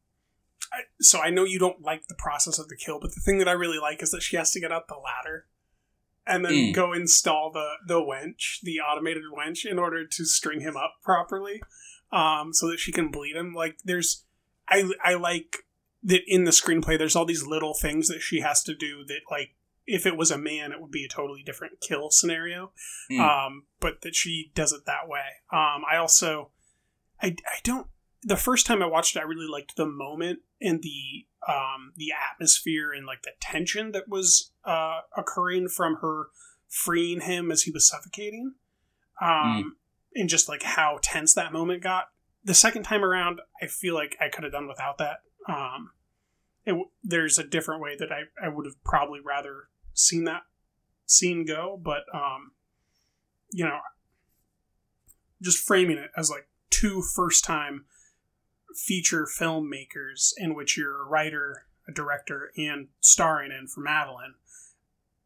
[0.71, 3.39] I, so I know you don't like the process of the kill, but the thing
[3.39, 5.45] that I really like is that she has to get up the ladder
[6.27, 6.73] and then Mm.
[6.75, 11.61] go install the the wench, the automated wench, in order to string him up properly,
[12.11, 13.53] um, so that she can bleed him.
[13.55, 14.25] Like there's,
[14.67, 15.65] I I like
[16.03, 16.97] that in the screenplay.
[16.99, 19.55] There's all these little things that she has to do that like.
[19.91, 22.71] If it was a man, it would be a totally different kill scenario.
[23.11, 23.19] Mm.
[23.19, 25.25] Um, but that she does it that way.
[25.51, 26.51] Um, I also,
[27.21, 27.87] I, I don't
[28.23, 32.11] the first time I watched it, I really liked the moment and the um, the
[32.11, 36.27] atmosphere and like the tension that was uh, occurring from her
[36.67, 38.53] freeing him as he was suffocating,
[39.21, 39.77] um,
[40.13, 42.09] and just like how tense that moment got.
[42.43, 45.19] The second time around, I feel like I could have done without that.
[45.47, 45.91] Um,
[46.65, 49.69] it, there's a different way that I, I would have probably rather
[49.99, 50.43] seen that
[51.05, 52.51] scene go, but um,
[53.51, 53.79] you know,
[55.41, 57.85] just framing it as like two first time
[58.75, 64.35] feature filmmakers in which you're a writer, a director, and starring in for Madeleine.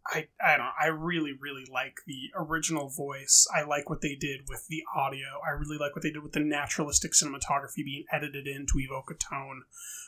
[0.05, 3.47] I, I don't I really, really like the original voice.
[3.55, 5.39] I like what they did with the audio.
[5.47, 9.11] I really like what they did with the naturalistic cinematography being edited in to evoke
[9.11, 9.63] a tone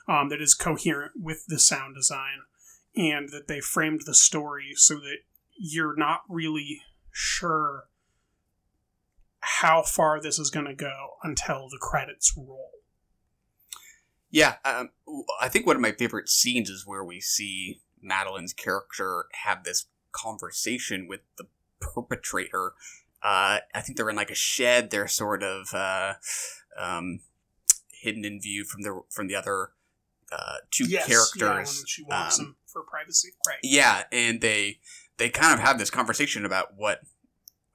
[0.08, 2.40] um, that is coherent with the sound design
[2.96, 5.18] and that they framed the story so that
[5.58, 6.82] you're not really
[7.12, 7.86] sure
[9.40, 12.72] how far this is going to go until the credits roll.
[14.32, 14.90] Yeah, um,
[15.40, 19.86] I think one of my favorite scenes is where we see Madeleine's character have this
[20.12, 21.46] conversation with the
[21.80, 22.74] perpetrator.
[23.24, 24.90] Uh, I think they're in like a shed.
[24.90, 26.14] They're sort of uh,
[26.78, 27.22] um,
[28.02, 29.72] hidden in view from the from the other
[30.38, 31.78] uh, two Yes, characters.
[31.80, 33.30] Yeah, she walks Um, him for privacy.
[33.48, 33.60] Right.
[33.64, 34.80] Yeah, and they
[35.18, 37.02] they kind of have this conversation about what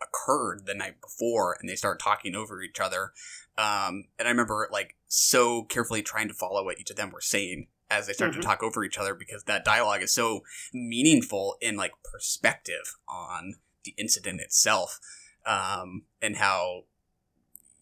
[0.02, 3.12] occurred the night before, and they start talking over each other.
[3.58, 7.20] Um, and I remember like so carefully trying to follow what each of them were
[7.20, 8.42] saying as they started Mhm.
[8.42, 13.54] to talk over each other because that dialogue is so meaningful in like perspective on
[13.84, 15.00] the incident itself,
[15.46, 16.84] um, and how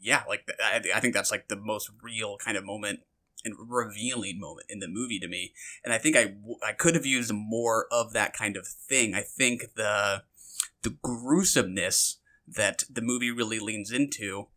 [0.01, 3.01] yeah, like I, I think that's like the most real kind of moment
[3.45, 5.53] and revealing moment in the movie to me.
[5.85, 6.35] And I think I,
[6.67, 9.15] I could have used more of that kind of thing.
[9.15, 10.23] I think the
[10.83, 14.49] the gruesomeness that the movie really leans into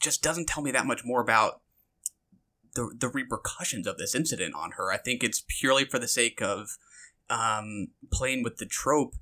[0.00, 1.60] just doesn't tell me that much more about
[2.74, 4.92] the the repercussions of this incident on her.
[4.92, 6.76] I think it's purely for the sake of
[7.28, 9.14] um, playing with the trope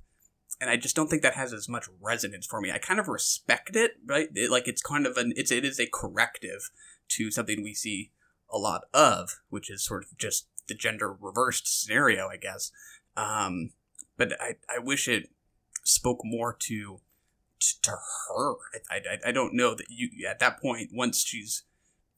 [0.61, 2.71] and I just don't think that has as much resonance for me.
[2.71, 4.27] I kind of respect it, right?
[4.33, 6.69] It, like it's kind of an it's it is a corrective
[7.09, 8.11] to something we see
[8.51, 12.71] a lot of, which is sort of just the gender reversed scenario, I guess.
[13.17, 13.71] Um,
[14.17, 15.29] but I I wish it
[15.83, 17.01] spoke more to
[17.81, 18.53] to, her.
[18.89, 21.63] I, I I don't know that you at that point once she's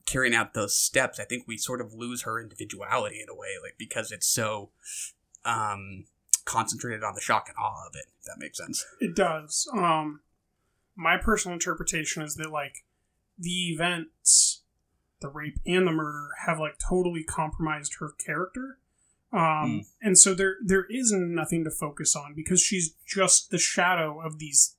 [0.06, 3.50] carrying out those steps, I think we sort of lose her individuality in a way,
[3.62, 4.72] like because it's so
[5.46, 6.06] um
[6.46, 8.06] concentrated on the shock and awe of it.
[8.20, 8.86] If that makes sense.
[9.00, 9.68] It does.
[9.74, 10.22] Um,
[10.96, 12.84] my personal interpretation is that like
[13.38, 14.61] the events,
[15.22, 18.78] the rape and the murder, have like totally compromised her character.
[19.34, 19.40] Um,
[20.02, 20.08] hmm.
[20.08, 24.40] and so there there is nothing to focus on because she's just the shadow of
[24.40, 24.76] these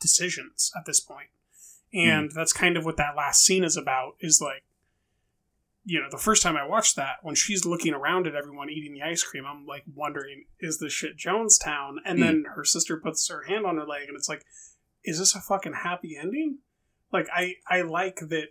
[0.00, 1.28] decisions at this point.
[1.92, 2.08] Hmm.
[2.08, 4.16] And that's kind of what that last scene is about.
[4.20, 4.64] Is like,
[5.84, 8.92] you know, the first time I watched that, when she's looking around at everyone eating
[8.92, 11.96] the ice cream, I'm like wondering, is this shit Jonestown?
[12.04, 12.24] And hmm.
[12.24, 14.44] then her sister puts her hand on her leg, and it's like,
[15.04, 16.58] is this a fucking happy ending?
[17.12, 18.48] Like, I I like that,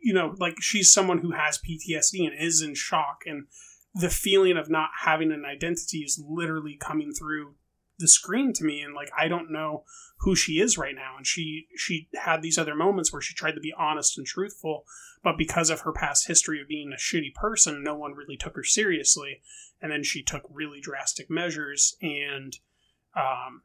[0.00, 3.46] you know, like she's someone who has PTSD and is in shock, and
[3.94, 7.54] the feeling of not having an identity is literally coming through
[7.98, 9.84] the screen to me and like I don't know
[10.18, 13.52] who she is right now and she she had these other moments where she tried
[13.52, 14.84] to be honest and truthful
[15.22, 18.56] but because of her past history of being a shitty person no one really took
[18.56, 19.40] her seriously
[19.80, 22.58] and then she took really drastic measures and
[23.14, 23.62] um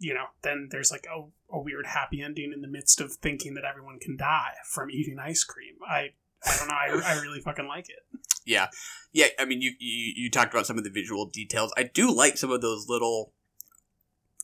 [0.00, 1.22] you know then there's like a,
[1.54, 5.18] a weird happy ending in the midst of thinking that everyone can die from eating
[5.20, 6.10] ice cream I
[6.44, 8.68] I don't know I, I really fucking like it Yeah,
[9.12, 9.26] yeah.
[9.38, 11.72] I mean, you, you you talked about some of the visual details.
[11.76, 13.32] I do like some of those little,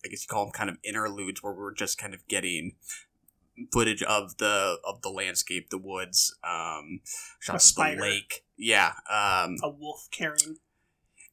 [0.04, 2.76] I guess you call them kind of interludes, where we're just kind of getting
[3.72, 7.00] footage of the of the landscape, the woods, um,
[7.40, 8.44] shots of the lake.
[8.56, 10.58] Yeah, um, a wolf carrying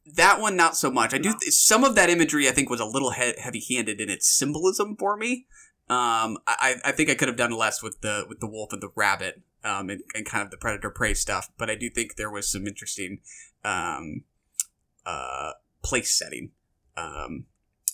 [0.06, 1.14] that one not so much.
[1.14, 2.48] I do th- some of that imagery.
[2.50, 5.48] I think was a little he- heavy handed in its symbolism for me.
[5.90, 8.82] Um, I, I think I could have done less with the with the wolf and
[8.82, 11.50] the rabbit, um, and, and kind of the predator prey stuff.
[11.58, 13.20] But I do think there was some interesting,
[13.64, 14.24] um,
[15.06, 15.52] uh,
[15.84, 16.52] place setting,
[16.96, 17.46] um,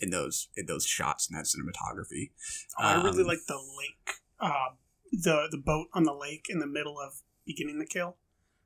[0.01, 2.31] in those in those shots and that cinematography.
[2.79, 4.75] Oh, I really Um, like the lake, uh,
[5.11, 8.17] the the boat on the lake in the middle of beginning the kill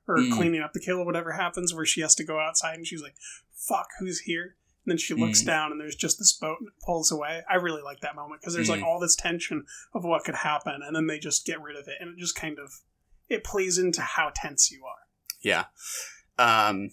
[0.08, 0.32] or Mm.
[0.34, 3.02] cleaning up the kill or whatever happens, where she has to go outside and she's
[3.02, 3.16] like,
[3.54, 5.46] "Fuck, who's here?" And then she looks Mm.
[5.46, 7.42] down and there's just this boat and it pulls away.
[7.50, 8.86] I really like that moment because there's like Mm.
[8.86, 11.96] all this tension of what could happen, and then they just get rid of it,
[12.02, 12.82] and it just kind of
[13.30, 15.08] it plays into how tense you are.
[15.42, 15.66] Yeah.
[16.38, 16.92] Um,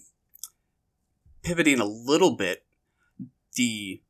[1.43, 2.65] pivoting a little bit,
[3.55, 4.01] the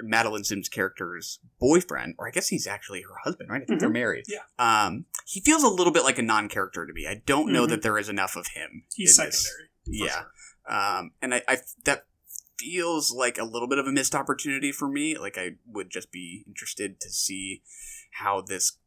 [0.00, 3.62] Madeleine Sims character's boyfriend, or I guess he's actually her husband, right?
[3.62, 3.94] I think they're Mhm.
[3.94, 4.24] married.
[4.28, 4.42] Yeah.
[4.58, 7.06] Um, he feels a little bit like a non-character to me.
[7.06, 7.70] I don't know Mhm.
[7.70, 8.84] that there is enough of him.
[8.94, 9.70] He's secondary.
[9.86, 10.08] Yeah.
[10.08, 10.32] sure.
[10.68, 12.06] Um, and I, I that
[12.58, 15.16] feels like a little bit of a missed opportunity for me.
[15.16, 17.62] Like I would just be interested to see
[18.12, 18.78] how this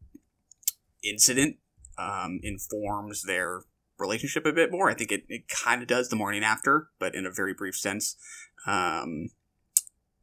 [1.03, 1.57] incident
[1.97, 3.63] um, informs their
[3.97, 4.89] relationship a bit more.
[4.89, 7.75] I think it, it kind of does the morning after, but in a very brief
[7.75, 8.15] sense.
[8.65, 9.29] Um,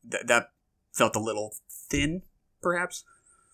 [0.05, 0.51] that that
[0.97, 1.55] felt a little
[1.91, 2.23] thin,
[2.63, 3.05] perhaps.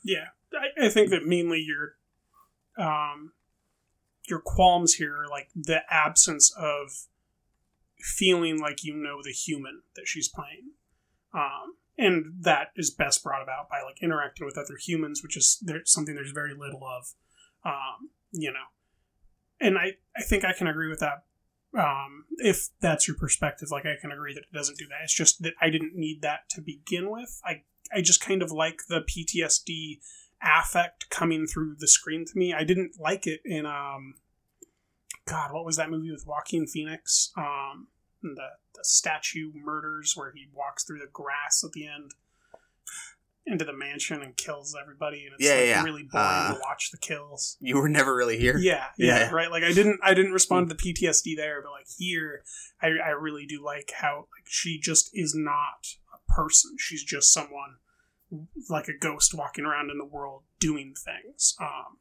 [0.04, 1.96] Yeah, I, I think that mainly your
[2.78, 3.32] um,
[4.28, 6.90] your qualms here are like the absence of
[7.98, 10.72] feeling like you know the human that she's playing.
[11.34, 15.58] Um, and that is best brought about by like interacting with other humans, which is
[15.62, 17.14] there, something there's very little of,
[17.64, 18.66] um, you know.
[19.60, 21.24] And I, I think I can agree with that.
[21.78, 25.04] Um, if that's your perspective, like I can agree that it doesn't do that.
[25.04, 27.40] It's just that I didn't need that to begin with.
[27.44, 27.62] I,
[27.94, 30.00] I just kind of like the PTSD
[30.42, 32.52] affect coming through the screen to me.
[32.52, 34.14] I didn't like it in um,
[35.26, 37.32] God, what was that movie with Joaquin Phoenix?
[37.36, 37.88] Um,
[38.22, 42.12] the the statue murders where he walks through the grass at the end
[43.46, 45.82] into the mansion and kills everybody and it's Yeah, like yeah.
[45.82, 47.56] really boring Uh, to watch the kills.
[47.60, 48.56] You were never really here.
[48.56, 49.30] Yeah, yeah, Yeah.
[49.30, 49.50] right.
[49.50, 52.44] Like I didn't, I didn't respond to the PTSD there, but like here,
[52.80, 56.76] I, I really do like how like she just is not a person.
[56.78, 57.78] She's just someone
[58.70, 61.54] like a ghost walking around in the world doing things.
[61.60, 61.98] Um,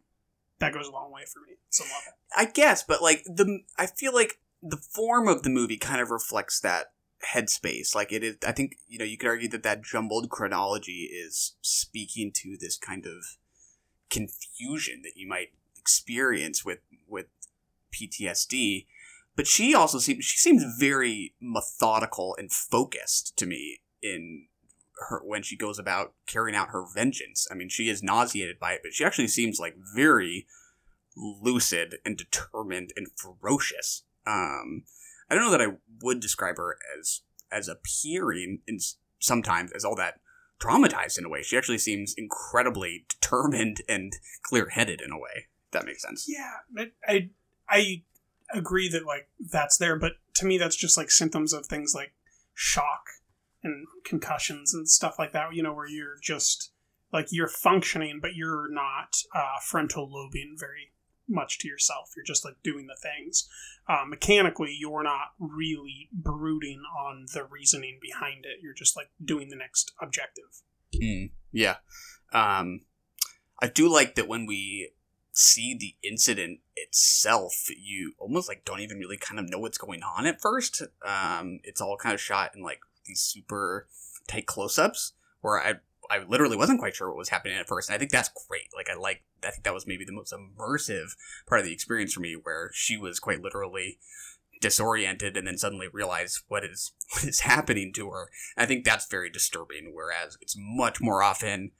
[0.59, 1.57] that goes a long way for me.
[1.79, 1.95] Level.
[2.37, 6.11] I guess, but like the I feel like the form of the movie kind of
[6.11, 6.93] reflects that
[7.34, 7.95] headspace.
[7.95, 11.55] Like it is, I think you know you could argue that that jumbled chronology is
[11.61, 13.38] speaking to this kind of
[14.09, 17.28] confusion that you might experience with with
[17.93, 18.86] PTSD.
[19.36, 24.47] But she also seems she seems very methodical and focused to me in
[25.09, 27.47] her when she goes about carrying out her vengeance.
[27.49, 30.47] I mean, she is nauseated by it, but she actually seems like very
[31.15, 34.03] lucid and determined and ferocious.
[34.26, 34.84] Um,
[35.32, 37.21] I don't know that I would describe her as
[37.51, 38.79] as appearing in
[39.19, 40.19] sometimes as all that
[40.59, 41.41] traumatized in a way.
[41.41, 44.13] She actually seems incredibly determined and
[44.43, 45.47] clear headed in a way.
[45.65, 46.27] If that makes sense.
[46.27, 47.29] Yeah, I, I
[47.69, 48.03] I
[48.53, 52.11] agree that like that's there, but to me that's just like symptoms of things like
[52.53, 53.05] shock
[53.63, 55.55] and concussions and stuff like that.
[55.55, 56.71] You know, where you're just
[57.13, 60.91] like you're functioning, but you're not uh, frontal lobing very
[61.32, 62.11] much to yourself.
[62.15, 63.49] You're just like doing the things.
[63.88, 68.61] Uh, mechanically, you're not really brooding on the reasoning behind it.
[68.61, 70.61] You're just like doing the next objective.
[70.95, 71.77] Mm, yeah.
[72.34, 72.82] Um,
[73.61, 74.91] I do like that when we
[75.34, 80.03] see the incident itself, you almost like don't even really kind of know what's going
[80.03, 80.82] on at first.
[81.05, 83.88] Um, it's all kind of shot in like these super
[84.27, 85.75] tight close-ups where I
[86.12, 88.68] I literally wasn't quite sure what was happening at first, and I think that's great.
[88.76, 91.16] Like I like I think that was maybe the most immersive
[91.47, 93.97] part of the experience for me, where she was quite literally
[94.59, 98.30] disoriented and then suddenly realize what is what is happening to her.
[98.57, 99.91] I think that's very disturbing.
[99.93, 101.72] Whereas it's much more often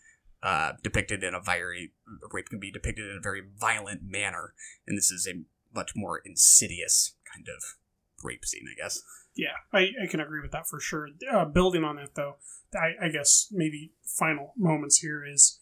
[0.42, 1.92] uh, depicted in a very
[2.32, 4.54] rape can be depicted in a very violent manner,
[4.88, 7.76] and this is a much more insidious kind of
[8.24, 9.02] rape scene, I guess.
[9.36, 11.10] Yeah, I, I can agree with that for sure.
[11.32, 12.36] Uh, building on that, though,
[12.76, 15.60] I, I guess maybe final moments here is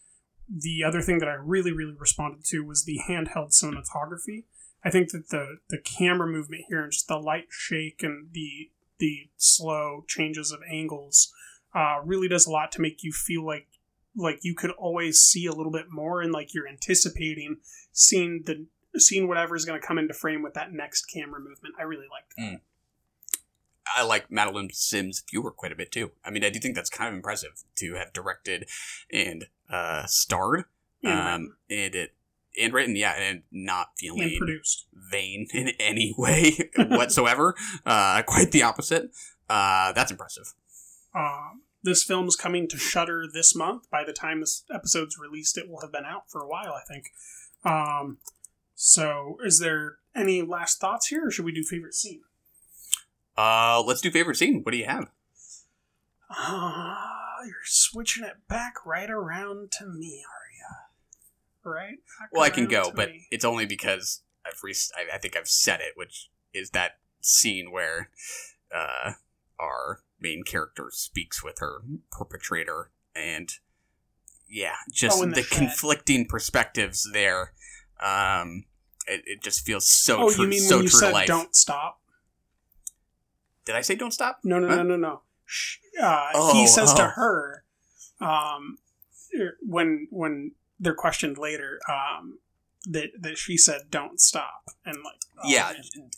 [0.48, 4.44] the other thing that I really, really responded to was the handheld cinematography.
[4.84, 8.70] I think that the the camera movement here and just the light shake and the
[8.98, 11.32] the slow changes of angles
[11.74, 13.66] uh, really does a lot to make you feel like
[14.16, 17.58] like you could always see a little bit more and like you're anticipating
[17.92, 18.66] seeing the
[18.98, 21.74] seeing whatever is going to come into frame with that next camera movement.
[21.78, 22.42] I really liked that.
[22.42, 22.60] Mm.
[23.96, 26.12] I like Madeleine Sims Fewer quite a bit too.
[26.24, 28.68] I mean, I do think that's kind of impressive to have directed
[29.12, 30.64] and uh, starred,
[31.02, 31.12] And
[31.46, 32.14] um, and it
[32.60, 34.86] and written, yeah, and not feeling And produced.
[34.92, 37.54] vain in any way whatsoever.
[37.86, 39.10] uh, quite the opposite.
[39.48, 40.52] Uh, that's impressive.
[41.14, 43.88] Um, this film's coming to Shudder this month.
[43.90, 46.82] By the time this episode's released, it will have been out for a while, I
[46.86, 47.06] think.
[47.64, 48.18] Um,
[48.74, 52.22] so, is there any last thoughts here, or should we do favorite scene?
[53.40, 54.60] Uh, let's do favorite scene.
[54.62, 55.10] What do you have?
[56.30, 61.70] Ah, you're switching it back right around to me, are you?
[61.70, 61.98] Right?
[62.20, 63.26] Back Well, I can go, but me.
[63.30, 67.70] it's only because I've re- I, I think I've said it, which is that scene
[67.72, 68.10] where
[68.74, 69.12] uh,
[69.58, 71.80] our main character speaks with her
[72.12, 73.52] perpetrator, and
[74.48, 77.52] yeah, just Oh, the, the conflicting perspectives there.
[78.00, 78.64] Um,
[79.06, 81.26] it, it just feels so oh, true, you mean so when you said life.
[81.26, 81.99] "don't stop"?
[83.64, 84.40] Did I say don't stop?
[84.44, 84.76] No, no, Huh?
[84.76, 85.22] no, no, no.
[85.46, 86.96] Sh- Uh, Oh, he says oh.
[86.96, 87.64] to her,
[88.20, 88.78] um,
[89.38, 92.38] er, when when they're questioned later, um,
[92.86, 96.10] that that she said, "Don't stop," and like, oh, yeah, man.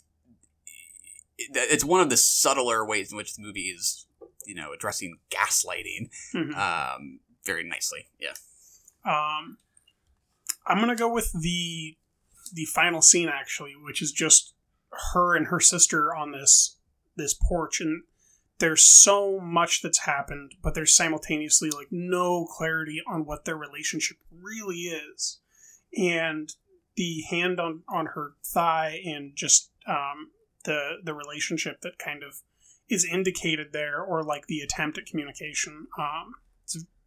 [1.37, 4.05] it's one of the subtler ways in which the movie is,
[4.45, 6.55] you know, addressing gaslighting Mhm.
[6.55, 8.07] um, very nicely.
[8.19, 8.33] Yeah.
[9.05, 9.57] Um,
[10.65, 11.97] I'm gonna go with the
[12.53, 14.53] the final scene actually, which is just
[15.13, 16.77] her and her sister on this
[17.15, 18.03] this porch and
[18.59, 24.17] there's so much that's happened but there's simultaneously like no clarity on what their relationship
[24.31, 25.39] really is
[25.97, 26.53] and
[26.95, 30.31] the hand on on her thigh and just um,
[30.65, 32.41] the the relationship that kind of
[32.89, 36.33] is indicated there or like the attempt at communication um,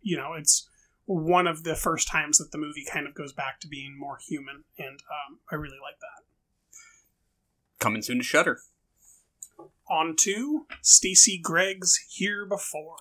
[0.00, 0.68] you know it's
[1.04, 4.18] one of the first times that the movie kind of goes back to being more
[4.28, 6.26] human and um, i really like that
[7.78, 8.60] Coming soon to Shudder.
[9.88, 12.96] On to Stacy Gregg's Here Before.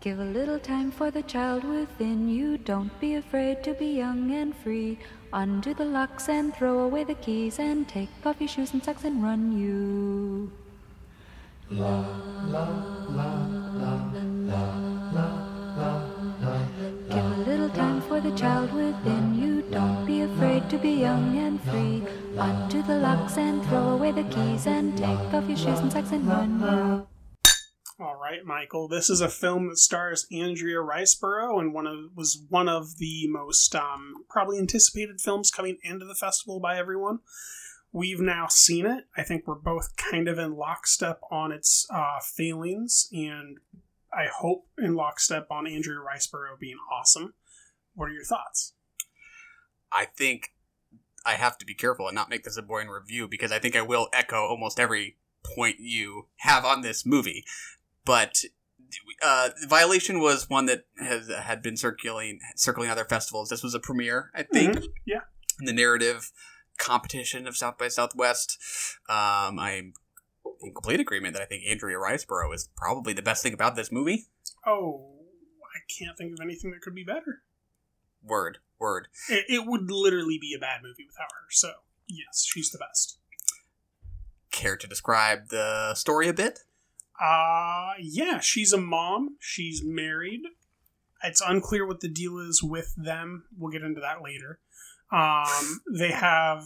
[0.00, 2.58] Give a little time for the child within you.
[2.58, 4.98] Don't be afraid to be young and free.
[5.32, 9.04] Undo the locks and throw away the keys and take off your shoes and socks
[9.04, 10.52] and run you.
[11.70, 12.00] La
[12.44, 12.68] la
[13.08, 14.64] la la la
[15.12, 15.44] la la.
[17.08, 17.53] Give a little time for
[18.24, 19.60] the child within you.
[19.70, 22.02] Don't be afraid to be young and free.
[22.38, 26.10] Undo the locks and throw away the keys and take off your shoes and socks
[26.10, 27.06] and run.
[28.00, 28.88] All right, Michael.
[28.88, 33.26] This is a film that stars Andrea Riseborough and one of was one of the
[33.28, 37.18] most um, probably anticipated films coming into the festival by everyone.
[37.92, 39.04] We've now seen it.
[39.18, 43.58] I think we're both kind of in lockstep on its uh, failings, and
[44.10, 47.34] I hope in lockstep on Andrea Riseborough being awesome.
[47.94, 48.74] What are your thoughts?
[49.92, 50.52] I think
[51.24, 53.76] I have to be careful and not make this a boring review because I think
[53.76, 57.44] I will echo almost every point you have on this movie.
[58.04, 58.42] But
[59.22, 63.48] uh, Violation was one that has had been circulating circling other festivals.
[63.48, 64.76] This was a premiere, I think.
[64.76, 64.86] Mhm.
[65.06, 65.20] Yeah.
[65.60, 66.32] In the narrative
[66.78, 68.58] competition of South by Southwest,
[69.08, 69.94] um, I'm
[70.62, 73.92] in complete agreement that I think Andrea Riseborough is probably the best thing about this
[73.92, 74.26] movie.
[74.66, 75.20] Oh,
[75.74, 77.42] I can't think of anything that could be better.
[78.24, 79.08] Word, word.
[79.28, 81.46] It, it would literally be a bad movie without her.
[81.50, 81.70] So
[82.08, 83.18] yes, she's the best.
[84.50, 86.60] Care to describe the story a bit?
[87.20, 89.36] Uh yeah, she's a mom.
[89.40, 90.42] She's married.
[91.22, 93.44] It's unclear what the deal is with them.
[93.56, 94.60] We'll get into that later.
[95.10, 96.64] Um, they have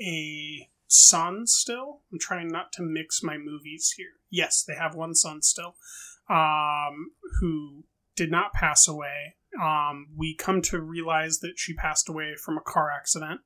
[0.00, 2.00] a son still.
[2.10, 4.20] I'm trying not to mix my movies here.
[4.30, 5.76] Yes, they have one son still,
[6.28, 7.84] um, who
[8.16, 9.36] did not pass away.
[9.60, 13.40] Um, we come to realize that she passed away from a car accident.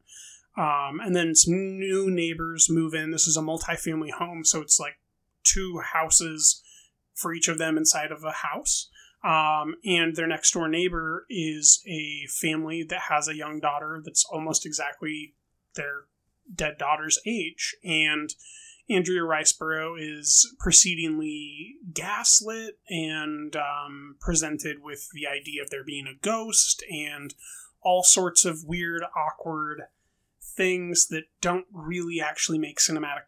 [0.56, 3.10] Um, and then some new neighbors move in.
[3.10, 4.98] This is a multi-family home, so it's like
[5.44, 6.62] two houses
[7.14, 8.88] for each of them inside of a house.
[9.24, 14.24] Um, and their next door neighbor is a family that has a young daughter that's
[14.30, 15.34] almost exactly
[15.74, 16.04] their
[16.54, 17.74] dead daughter's age.
[17.82, 18.30] And
[18.88, 26.18] Andrea Riseborough is proceedingly gaslit and um, presented with the idea of there being a
[26.20, 27.34] ghost and
[27.82, 29.82] all sorts of weird, awkward
[30.40, 33.24] things that don't really actually make cinematic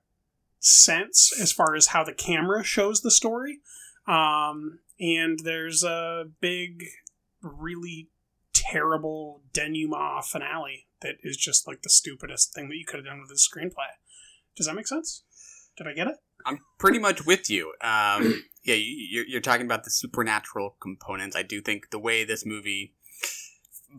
[0.61, 3.61] sense as far as how the camera shows the story.
[4.07, 6.85] Um, and there's a big,
[7.43, 8.09] really
[8.53, 13.21] terrible denouement finale that is just like the stupidest thing that you could have done
[13.21, 13.95] with this screenplay.
[14.57, 15.23] Does that make sense?
[15.79, 16.17] Did I get it?
[16.45, 17.73] I'm pretty much with you.
[17.81, 21.37] Um, yeah, you, you're, you're talking about the supernatural components.
[21.37, 22.95] I do think the way this movie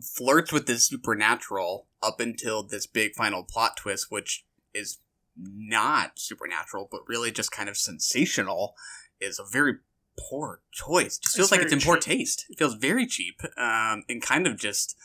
[0.02, 4.98] flirts with the supernatural up until this big final plot twist, which is
[5.36, 8.74] not supernatural, but really just kind of sensational,
[9.20, 9.78] is a very
[10.18, 11.18] poor choice.
[11.18, 12.46] Just feels It's like it's in very poor taste.
[12.50, 14.96] It feels very cheap, um, and kind of just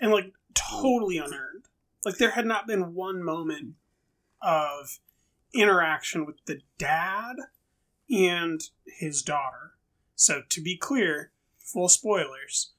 [0.00, 1.66] and like totally unearned.
[2.04, 3.74] Like there had not been one moment
[4.42, 4.98] of
[5.54, 7.36] interaction with the dad
[8.10, 9.74] and his daughter.
[10.14, 12.72] So to be clear, full spoilers.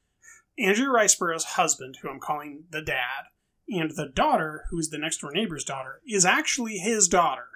[0.57, 3.25] Andrew Riseborough's husband, who I'm calling the dad,
[3.67, 7.47] and the daughter, who is the next door neighbor's daughter, is actually his daughter.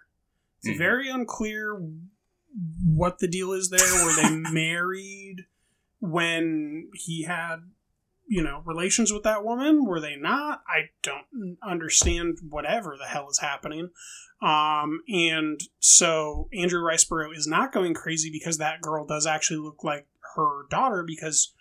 [0.63, 0.77] It's Mhm.
[0.77, 1.79] very unclear
[2.83, 4.05] what the deal is there.
[4.05, 5.45] Were they married
[5.99, 7.71] when he had
[8.29, 9.85] you know, relations with that woman?
[9.85, 10.61] Were they not?
[10.67, 13.89] I don't understand whatever the hell is happening.
[14.41, 19.83] Um, and so Andrew Riseborough is not going crazy because that girl does actually look
[19.83, 20.05] like
[20.35, 21.53] her daughter because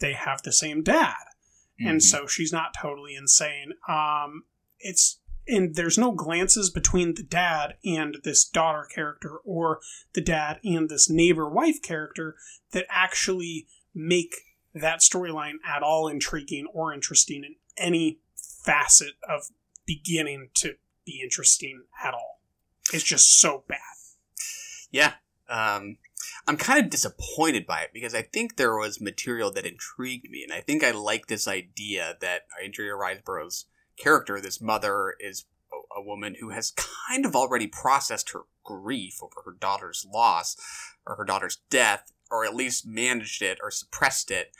[0.00, 1.16] they have the same dad.
[1.78, 2.02] And Mhm.
[2.02, 3.72] so she's not totally insane.
[3.88, 4.44] Um,
[4.78, 9.80] it's and there's no glances between the dad and this daughter character or
[10.12, 12.36] the dad and this neighbor wife character
[12.72, 14.34] that actually make
[14.80, 19.50] that storyline at all intriguing or interesting in any facet of
[19.86, 20.74] beginning to
[21.04, 22.40] be interesting at all.
[22.92, 23.78] It's just so bad.
[24.90, 25.14] Yeah.
[25.48, 25.98] Um,
[26.46, 30.42] I'm kind of disappointed by it because I think there was material that intrigued me,
[30.42, 33.66] and I think I like this idea that Andrea Riseborough's
[33.96, 36.72] character, this mother, is a, a woman who has
[37.08, 40.56] kind of already processed her grief over her daughter's loss
[41.06, 44.52] or her daughter's death, or at least managed it or suppressed it,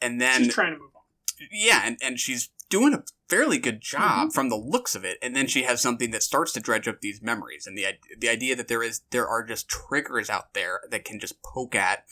[0.00, 1.02] and then She's trying to move on.
[1.50, 5.18] yeah, and, and she's doing a fairly good job from the looks of it.
[5.22, 7.86] And then she has something that starts to dredge up these memories, and the
[8.18, 11.74] the idea that there is there are just triggers out there that can just poke
[11.74, 12.04] at,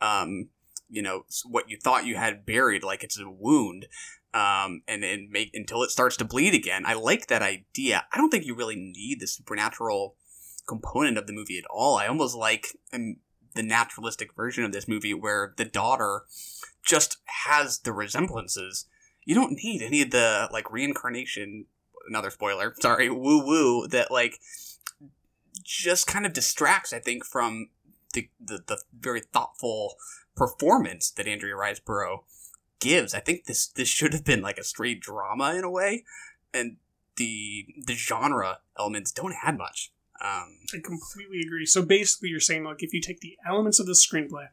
[0.00, 0.48] um,
[0.88, 3.86] you know, what you thought you had buried, like it's a wound.
[4.32, 6.82] Um, and and make until it starts to bleed again.
[6.84, 8.04] I like that idea.
[8.12, 10.16] I don't think you really need the supernatural
[10.66, 11.96] component of the movie at all.
[11.98, 13.18] I almost like um,
[13.54, 16.22] the naturalistic version of this movie where the daughter
[16.84, 18.86] just has the resemblances.
[19.24, 21.66] You don't need any of the like reincarnation.
[22.08, 22.74] Another spoiler.
[22.80, 23.86] Sorry, woo woo.
[23.88, 24.38] That like
[25.62, 26.92] just kind of distracts.
[26.92, 27.68] I think from
[28.12, 29.96] the the, the very thoughtful
[30.36, 32.24] performance that Andrea Riseborough
[32.80, 33.14] gives.
[33.14, 36.04] I think this this should have been like a straight drama in a way,
[36.52, 36.76] and
[37.16, 39.92] the the genre elements don't add much.
[40.22, 41.66] Um, I completely agree.
[41.66, 44.46] So basically, you're saying like if you take the elements of the screenplay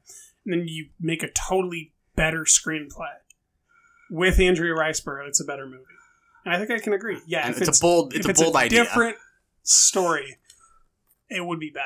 [0.46, 3.14] and then you make a totally better screenplay
[4.10, 5.84] with Andrea Riseborough, it's a better movie.
[6.46, 7.20] And I think I can agree.
[7.28, 8.84] Yeah, And if it's a bold- it's if a bold idea.
[8.84, 9.18] Different
[9.64, 10.38] story,
[11.30, 11.86] it would be better.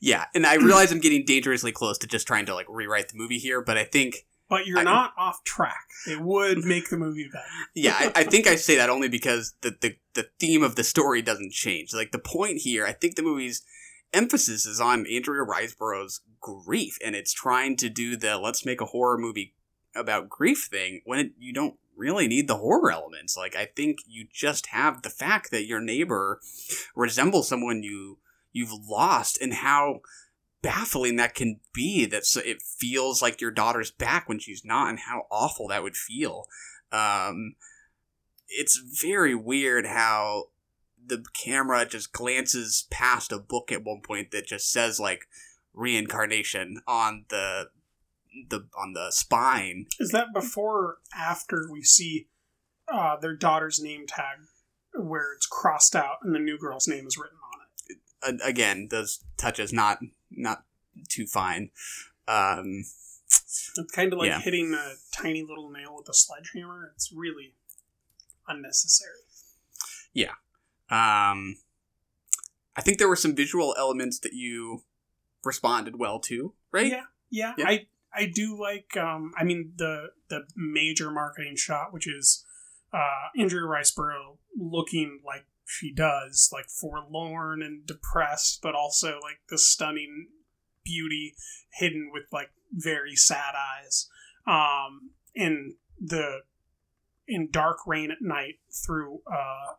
[0.00, 3.16] yeah, and I realize I'm getting dangerously close to just trying to like rewrite the
[3.18, 5.86] movie here, but I think But you're I- not off track.
[6.06, 7.44] It would make the movie better.
[7.74, 10.84] yeah, I, I think I say that only because the, the the theme of the
[10.84, 11.94] story doesn't change.
[11.94, 13.62] Like the point here, I think the movie's
[14.12, 18.86] emphasis is on Andrea Riseborough's grief, and it's trying to do the let's make a
[18.86, 19.54] horror movie
[19.96, 23.38] about grief thing when it, you don't really need the horror elements.
[23.38, 26.40] Like I think you just have the fact that your neighbor
[26.94, 28.18] resembles someone you
[28.52, 30.00] you've lost, and how
[30.62, 32.06] baffling that can be.
[32.06, 35.96] That it feels like your daughter's back when she's not, and how awful that would
[35.96, 36.46] feel.
[36.90, 37.56] Um,
[38.48, 40.44] it's very weird how
[41.04, 45.26] the camera just glances past a book at one point that just says like
[45.74, 47.68] reincarnation on the
[48.48, 49.86] the on the spine.
[49.98, 52.28] Is that before or after we see
[52.92, 54.38] uh, their daughter's name tag
[54.94, 58.40] where it's crossed out and the new girl's name is written on it?
[58.44, 59.98] Again, those touches not
[60.36, 60.64] not
[61.08, 61.70] too fine.
[62.28, 62.84] Um,
[63.26, 64.40] It's kind of like Yeah.
[64.40, 66.92] hitting a tiny little nail with a sledgehammer.
[66.94, 67.54] It's really
[68.46, 69.20] unnecessary.
[70.12, 70.32] Yeah.
[70.90, 71.56] Um,
[72.76, 74.84] I think there were some visual elements that you
[75.44, 76.88] responded well to, right?
[76.90, 77.54] Yeah, yeah.
[77.56, 77.68] Yeah.
[77.68, 78.96] I I do like.
[78.96, 82.44] Um, I mean the the major marketing shot, which is
[82.92, 89.58] uh, Andrea Riseborough looking like she does, like forlorn and depressed, but also like the
[89.58, 90.28] stunning
[90.84, 91.34] beauty
[91.72, 94.08] hidden with like very sad eyes.
[94.46, 96.40] Um, in the
[97.26, 99.74] in dark rain at night through uh,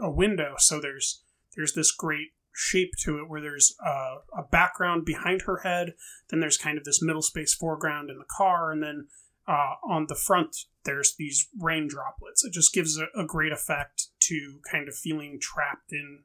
[0.00, 0.54] a window.
[0.58, 1.22] So there's
[1.56, 5.92] there's this great shape to it where there's uh, a background behind her head
[6.30, 9.08] then there's kind of this middle space foreground in the car and then
[9.48, 14.06] uh, on the front there's these rain droplets it just gives a, a great effect
[14.26, 16.20] to kind of feeling trapped in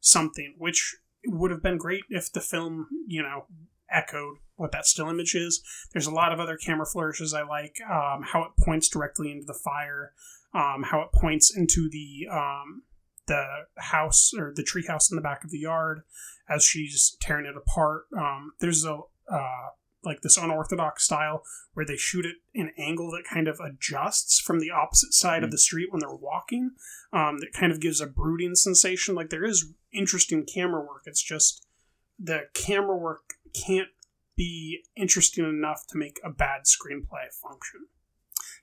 [0.00, 3.46] something which would have been great if the film you know
[3.90, 5.62] echoed what that still image is
[5.92, 9.44] there's a lot of other camera flourishes i like um, how it points directly into
[9.46, 10.12] the fire
[10.54, 12.82] um, how it points into the um,
[13.26, 13.44] the
[13.78, 16.02] house or the tree house in the back of the yard
[16.48, 18.04] as she's tearing it apart.
[18.16, 19.68] Um, there's a uh,
[20.04, 21.44] like this unorthodox style
[21.74, 25.50] where they shoot it an angle that kind of adjusts from the opposite side of
[25.50, 26.72] the street when they're walking.
[27.12, 29.14] Um, that kind of gives a brooding sensation.
[29.14, 31.02] Like there is interesting camera work.
[31.06, 31.66] It's just
[32.18, 33.88] the camera work can't
[34.36, 37.86] be interesting enough to make a bad screenplay function.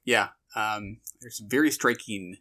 [0.04, 0.30] Yeah.
[0.56, 2.38] Um, there's very striking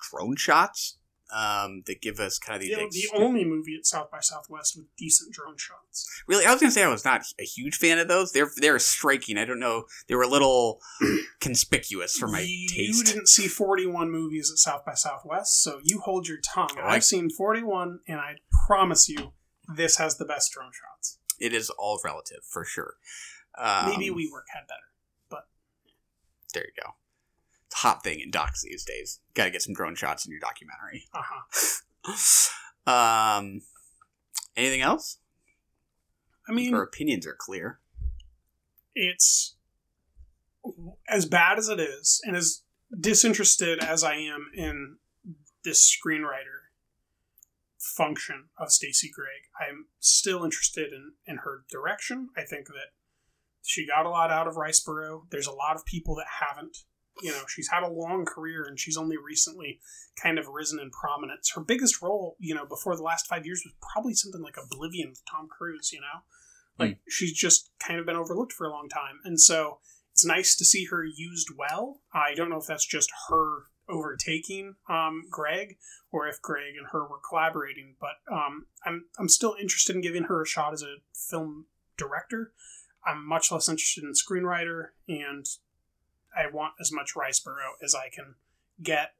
[0.00, 0.98] drone shots
[1.32, 3.10] um, that give us kind of these.
[3.10, 6.08] The, only movie at South by Southwest with decent drone shots.
[6.26, 8.32] Really, I was gonna say I was not a huge fan of those.
[8.32, 9.38] They're they're striking.
[9.38, 9.84] I don't know.
[10.08, 10.80] They were a little
[11.40, 12.98] conspicuous for my you taste.
[12.98, 16.76] You didn't see 41 movies at South by Southwest, so you hold your tongue.
[16.78, 19.32] Oh, I've seen 41, and I promise you,
[19.74, 21.18] this has the best drone shots.
[21.40, 22.94] It is all relative for sure.
[23.56, 24.92] Um, Maybe WeWork had better,
[25.28, 25.46] but
[26.54, 26.90] There you go.
[27.76, 29.20] Hot thing in docs these days.
[29.34, 31.04] Got to get some drone shots in your documentary.
[31.14, 32.14] uh huh.
[32.84, 33.60] Um,
[34.56, 35.18] anything else?
[36.48, 37.78] I mean, Our opinions are clear.
[38.94, 39.54] it's
[41.08, 42.62] as bad as it is, and as
[42.98, 44.96] disinterested as I am in
[45.64, 46.66] this screenwriter
[47.78, 52.30] function of Stacy Gregg, I'm still interested in, in her direction.
[52.36, 52.90] I think that
[53.62, 55.22] she got a lot out of Riseborough.
[55.30, 56.78] There's a lot of people that haven't.
[57.20, 59.80] You know, she's had a long career and she's only recently
[60.20, 61.52] kind of risen in prominence.
[61.54, 65.10] Her biggest role, you know, before the last five years was probably something like Oblivion
[65.10, 66.22] with Tom Cruise, you know?
[66.78, 69.20] Like, she's just kind of been overlooked for a long time.
[69.24, 69.78] And so
[70.12, 72.00] it's nice to see her used well.
[72.14, 75.76] I don't know if that's just her overtaking um, Gregg
[76.10, 80.24] or if Gregg and her were collaborating, but um, I'm, I'm still interested in giving
[80.24, 82.52] her a shot as a film director.
[83.04, 85.44] I'm much less interested in screenwriter, and
[86.36, 88.34] I want as much Riseborough as I can
[88.82, 89.14] get.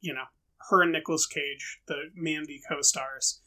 [0.00, 0.24] You know,
[0.68, 3.40] her and Nicolas Cage, the Mandy co-stars.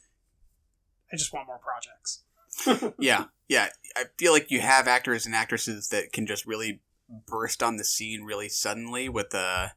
[1.12, 2.24] I just want more projects.
[3.00, 3.70] yeah, yeah.
[3.96, 6.82] I feel like you have actors and actresses that can just really
[7.28, 9.74] burst on the scene really suddenly with a,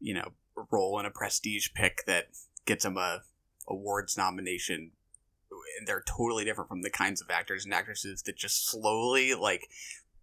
[0.00, 0.32] you know,
[0.70, 2.28] role in a prestige pick that
[2.66, 3.22] gets them a
[3.68, 4.92] awards nomination.
[5.78, 9.68] And they're totally different from the kinds of actors and actresses that just slowly like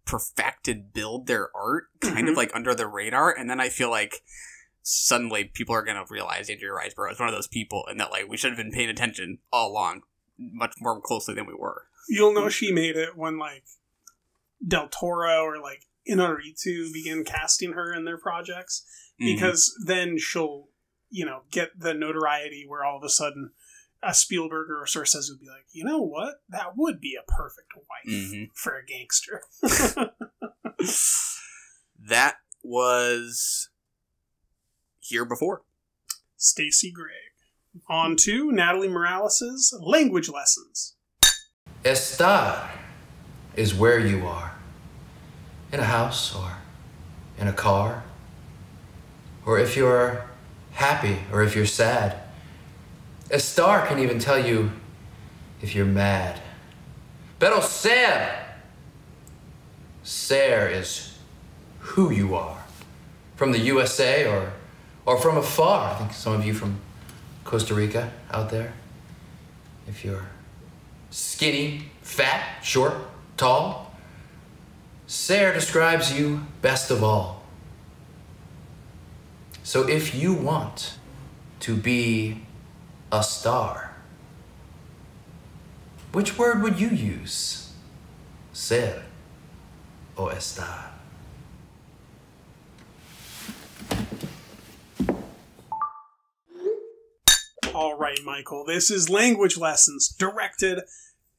[0.08, 2.30] perfect and build their art kind Mhm.
[2.32, 3.30] of like under the radar.
[3.30, 4.22] And then I feel like
[4.82, 8.10] suddenly people are going to realize Andrea Riseborough is one of those people and that
[8.10, 10.02] like we should have been paying attention all along
[10.38, 11.88] much more closely than we were.
[12.08, 13.64] You'll know she made it when like
[14.66, 18.84] Del Toro or like Inarritu begin casting her in their projects
[19.20, 19.34] Mhm.
[19.34, 20.70] because then she'll
[21.10, 23.52] you know get the notoriety where all of a sudden
[24.02, 27.22] a Spielberg or a Scorsese would be like, you know what, that would be a
[27.30, 28.50] perfect wife Mhm.
[28.54, 29.42] for a gangster.
[32.08, 33.68] that was
[35.00, 35.62] here before.
[36.36, 37.14] Stacy Gregg.
[37.88, 40.94] On to Natalie Morales' language lessons.
[41.84, 42.68] Estar
[43.56, 44.52] is where you are.
[45.72, 46.56] In a house or
[47.38, 48.04] in a car.
[49.44, 50.24] Or if you're
[50.72, 52.20] happy or if you're sad.
[53.30, 54.70] Estar can even tell you
[55.60, 56.40] if you're mad.
[57.38, 58.46] Pero ser.
[60.02, 61.18] Ser is
[61.80, 62.64] who you are.
[63.36, 64.52] From the USA or
[65.04, 65.94] or from afar.
[65.94, 66.80] I think some of you from
[67.44, 68.72] Costa Rica out there.
[69.86, 70.26] If you're
[71.10, 72.94] skinny, fat, short,
[73.36, 73.94] tall.
[75.06, 77.42] Ser describes you best of all.
[79.62, 80.98] So if you want
[81.60, 82.42] to be
[83.10, 83.94] a star,
[86.12, 87.72] which word would you use?
[88.52, 89.04] Ser
[90.16, 90.90] o estar?
[97.74, 98.64] All right, Michael.
[98.66, 100.80] This is Language Lessons, directed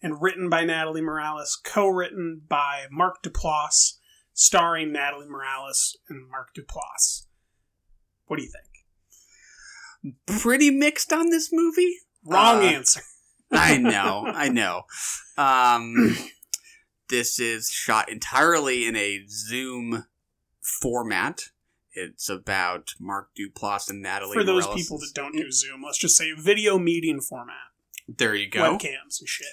[0.02, 3.98] and written by Natalie Morales, co-written by Mark Duplass,
[4.34, 7.26] starring Natalie Morales and Mark Duplass.
[8.28, 8.69] What do you think?
[10.28, 11.96] Pretty mixed on this movie.
[12.26, 13.02] Wrong Uh, answer.
[13.52, 14.84] I know, I know.
[15.38, 16.16] Um,
[17.10, 20.06] this is shot entirely in a Zoom
[20.62, 21.42] format.
[21.94, 24.36] It's about Mark Duplass and Natalie.
[24.36, 27.56] For those Morales' people that don't do Zoom, let's just say video meeting format,
[28.08, 28.78] there you go.
[28.78, 29.48] webcams and shit.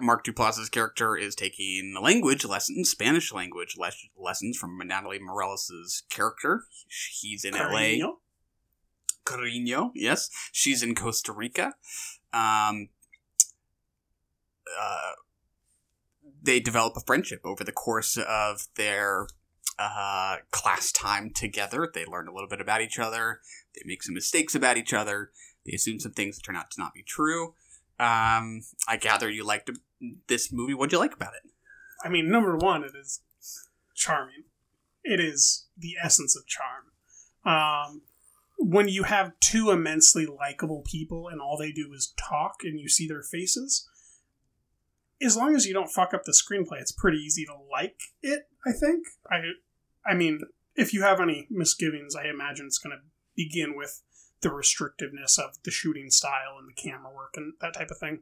[0.00, 6.62] Mark Duplass's character is taking language lessons, Spanish language les- lessons from Natalie Morales' character.
[7.10, 7.68] He's in LA.
[7.68, 8.18] Carino?
[9.26, 10.30] Carino, yes.
[10.52, 11.74] She's in Costa Rica.
[12.32, 12.88] Um,
[14.80, 15.12] uh,
[16.42, 19.26] they develop a friendship over the course of their
[19.78, 21.90] uh, class time together.
[21.92, 23.40] They learn a little bit about each other.
[23.74, 25.30] They make some mistakes about each other.
[25.66, 27.54] They assume some things that turn out to not be true.
[27.98, 29.70] Um, I gather you liked
[30.28, 30.74] this movie.
[30.74, 31.50] What'd you like about it?
[32.04, 33.20] I mean, number one, it is
[33.94, 34.44] charming.
[35.02, 36.92] It is the essence of charm.
[37.44, 38.02] Um,
[38.58, 42.88] when you have two immensely likable people and all they do is talk and you
[42.88, 43.88] see their faces,
[45.22, 48.48] as long as you don't fuck up the screenplay, it's pretty easy to like it.
[48.66, 49.06] I think.
[49.30, 49.40] I,
[50.04, 50.40] I mean,
[50.74, 53.02] if you have any misgivings, I imagine it's going to
[53.34, 54.02] begin with
[54.40, 58.20] the restrictiveness of the shooting style and the camera work and that type of thing.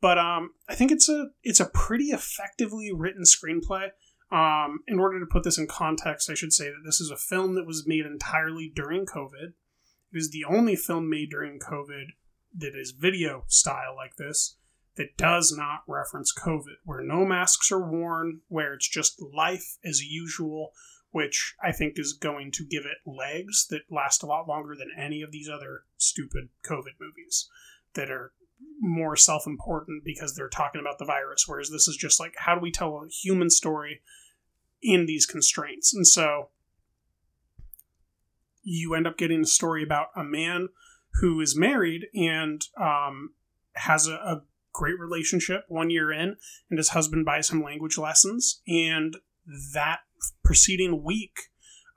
[0.00, 3.90] But um, I think it's a it's a pretty effectively written screenplay.
[4.30, 7.16] Um, in order to put this in context, I should say that this is a
[7.16, 9.54] film that was made entirely during COVID.
[10.16, 12.06] It is the only film made during COVID
[12.56, 14.56] that is video style like this
[14.96, 20.02] that does not reference COVID, where no masks are worn, where it's just life as
[20.02, 20.72] usual,
[21.10, 24.90] which I think is going to give it legs that last a lot longer than
[24.96, 27.50] any of these other stupid COVID movies
[27.92, 28.32] that are
[28.80, 32.54] more self important because they're talking about the virus, whereas this is just like, how
[32.54, 34.00] do we tell a human story
[34.80, 35.92] in these constraints?
[35.94, 36.48] And so
[38.66, 40.68] you end up getting a story about a man
[41.20, 43.30] who is married and um,
[43.74, 44.42] has a, a
[44.72, 46.36] great relationship one year in,
[46.68, 48.60] and his husband buys him language lessons.
[48.68, 49.16] And
[49.72, 50.00] that
[50.44, 51.36] preceding week,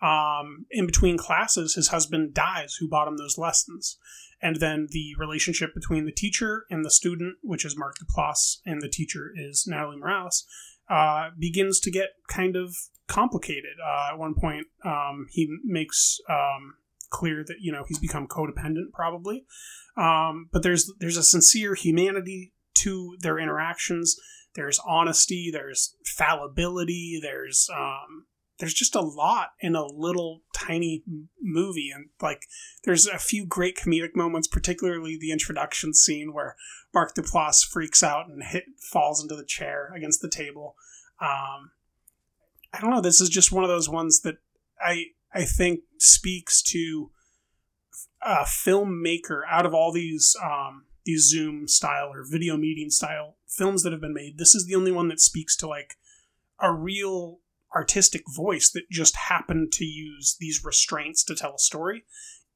[0.01, 3.97] Um, in between classes, his husband dies, who bought him those lessons.
[4.41, 8.81] And then the relationship between the teacher and the student, which is Mark Duplass, and
[8.81, 10.45] the teacher is Natalie Morales,
[10.89, 12.67] uh, begins to get kind of
[13.09, 13.75] complicated.
[13.85, 16.75] Uh, at one point, um, he makes um,
[17.09, 19.45] clear that you know he's become codependent, probably.
[19.97, 24.15] Um, but there's there's a sincere humanity to their interactions.
[24.55, 25.49] There's honesty.
[25.51, 27.19] There's fallibility.
[27.21, 28.27] There's um,
[28.59, 31.03] there's just a lot in a little tiny
[31.41, 32.45] movie and like
[32.83, 36.55] there's a few great comedic moments particularly the introduction scene where
[36.93, 40.75] mark duplass freaks out and hit falls into the chair against the table
[41.21, 41.71] um,
[42.73, 44.37] i don't know this is just one of those ones that
[44.81, 47.11] i i think speaks to
[48.21, 53.83] a filmmaker out of all these um, these zoom style or video meeting style films
[53.83, 55.95] that have been made this is the only one that speaks to like
[56.59, 57.39] a real
[57.75, 62.03] artistic voice that just happened to use these restraints to tell a story.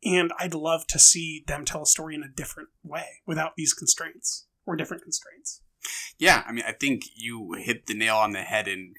[0.03, 3.73] And I'd love to see them tell a story in a different way without these
[3.73, 5.61] constraints or different constraints.
[6.17, 8.93] Yeah, I mean, I think you hit the nail on the head in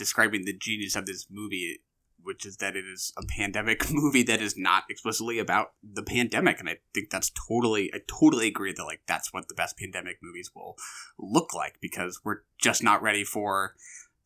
[0.00, 1.80] describing the genius of this movie,
[2.22, 6.58] which is that it is a pandemic movie that is not explicitly about the pandemic,
[6.58, 10.16] and I think that's totally, I totally agree that like that's what the best pandemic
[10.22, 10.76] movies will
[11.18, 13.74] look like because we're just not ready for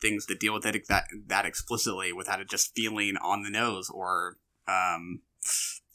[0.01, 3.89] things that deal with it that that explicitly without it just feeling on the nose
[3.91, 4.37] or
[4.69, 5.21] um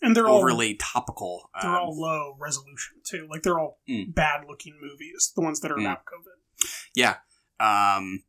[0.02, 1.50] and they're overly all, topical.
[1.62, 3.28] They're um, all low resolution too.
[3.30, 4.14] Like they're all Mm.
[4.14, 5.32] bad looking movies.
[5.36, 5.86] The ones that are Mm.
[5.86, 6.68] about COVID.
[6.96, 7.18] Yeah.
[7.60, 8.24] Um,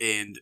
[0.00, 0.38] and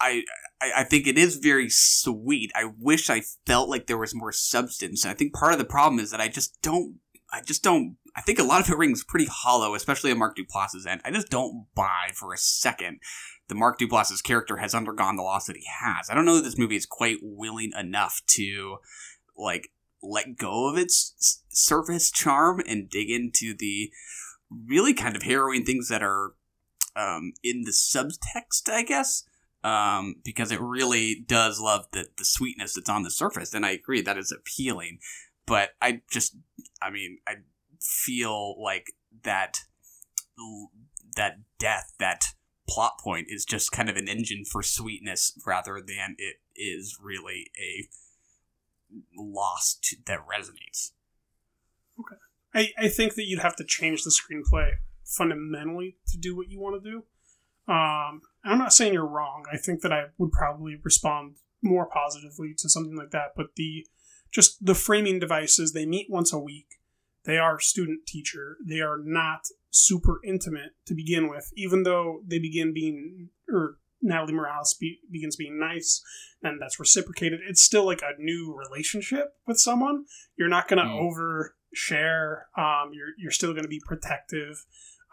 [0.00, 0.24] I,
[0.60, 2.50] I think it is very sweet.
[2.54, 5.04] I wish I felt like there was more substance.
[5.04, 6.98] And I think part of the problem is that I just don't.
[7.32, 7.96] I just don't.
[8.16, 11.00] I think a lot of it rings pretty hollow, especially on Mark Duplass's end.
[11.04, 13.00] I just don't buy for a second
[13.48, 16.08] that Mark Duplass's character has undergone the loss that he has.
[16.08, 18.76] I don't know that this movie is quite willing enough to
[19.36, 19.70] like
[20.02, 23.90] let go of its surface charm and dig into the
[24.68, 26.34] really kind of harrowing things that are
[26.96, 29.24] um, in the subtext, I guess,
[29.62, 33.54] um, because it really does love the, the sweetness that's on the surface.
[33.54, 34.98] And I agree that is appealing.
[35.46, 36.36] But I just,
[36.80, 37.36] I mean, I
[37.80, 38.92] feel like
[39.22, 39.58] that
[41.16, 42.24] that death, that
[42.68, 47.50] plot point is just kind of an engine for sweetness rather than it is really
[47.58, 47.88] a
[49.16, 50.92] loss to, that resonates.
[51.98, 52.16] Okay.
[52.54, 54.72] I, I think that you'd have to change the screenplay
[55.04, 56.96] fundamentally to do what you want to do.
[57.72, 59.44] Um, I'm not saying you're wrong.
[59.52, 63.32] I think that I would probably respond more positively to something like that.
[63.36, 63.86] But the
[64.32, 66.66] just the framing devices, they meet once a week.
[67.24, 68.56] They are student teacher.
[68.66, 74.34] They are not super intimate to begin with, even though they begin being or Natalie
[74.34, 76.02] Morales be, begins being nice,
[76.42, 77.40] and that's reciprocated.
[77.48, 80.04] It's still like a new relationship with someone.
[80.36, 81.00] You're not going to Mm.
[81.00, 82.42] overshare.
[82.58, 84.64] Um, you're you're still going to be protective.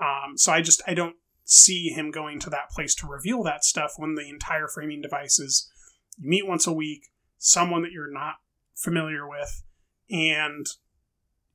[0.02, 3.64] Um, so I just I don't see him going to that place to reveal that
[3.64, 5.70] stuff when the entire framing device is
[6.18, 8.36] you meet once a week, someone that you're not
[8.76, 9.64] familiar with,
[10.10, 10.66] and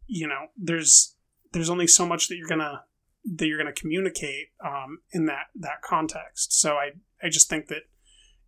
[0.06, 1.16] you know there's
[1.52, 2.84] there's only so much that you're gonna
[3.24, 6.58] that you're gonna communicate um, in that that context.
[6.58, 6.90] So I
[7.22, 7.82] I just think that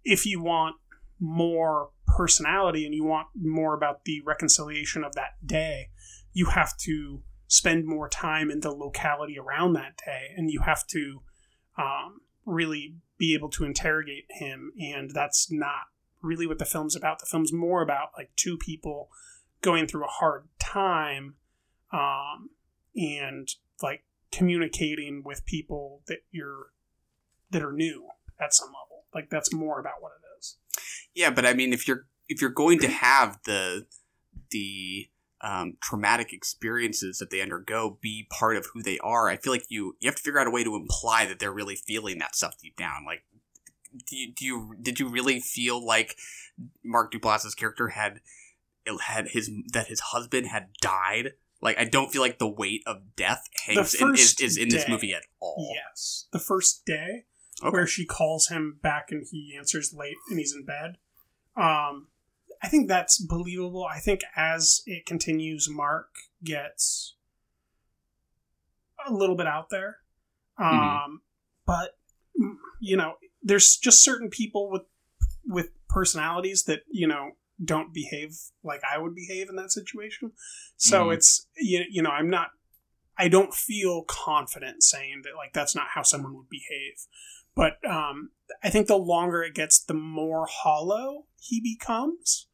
[0.04, 0.76] if you want
[1.20, 5.88] more personality and you want more about the reconciliation of that day,
[6.32, 10.86] you have to spend more time in the locality around that day, and you have
[10.88, 11.22] to
[11.76, 14.72] um, really be able to interrogate him.
[14.78, 15.88] And that's not
[16.22, 17.18] really what the film's about.
[17.18, 19.10] The film's more about like two people
[19.62, 21.34] going through a hard time
[21.92, 22.50] um,
[22.94, 23.48] and
[23.82, 26.72] like communicating with people that you're
[27.50, 28.08] that are new
[28.40, 29.04] at some level.
[29.14, 30.56] Like that's more about what it is.
[31.14, 33.86] Yeah, but I mean, if you're if you're going to have the
[34.50, 35.08] the
[35.40, 39.66] um, traumatic experiences that they undergo be part of who they are, I feel like
[39.68, 42.34] you you have to figure out a way to imply that they're really feeling that
[42.34, 43.04] stuff deep down.
[43.04, 43.22] Like,
[44.06, 46.16] do you, do you did you really feel like
[46.84, 48.20] Mark Duplass's character had
[49.00, 51.34] had his that his husband had died?
[51.60, 54.88] Like, I don't feel like the weight of death hangs in, is, is in this
[54.88, 55.74] movie at all.
[55.74, 57.24] Yes, the first day
[57.60, 57.70] Okay.
[57.70, 60.98] where she calls him back and he answers late and he's in bed.
[61.56, 62.06] Um,
[62.62, 63.84] I think that's believable.
[63.84, 66.08] I think as it continues, Mark
[66.42, 67.14] gets
[69.06, 69.98] a little bit out there.
[70.58, 71.20] Um, Mhm.
[71.66, 71.98] but
[72.80, 74.82] you know, there's just certain people with
[75.46, 77.32] with personalities that you know
[77.64, 80.32] don't behave like I would behave in that situation.
[80.76, 81.14] So Mhm.
[81.14, 82.50] it's you, you know I'm not
[83.16, 87.06] I don't feel confident saying that like that's not how someone would behave.
[87.54, 88.30] But um,
[88.62, 92.46] I think the longer it gets, the more hollow he becomes.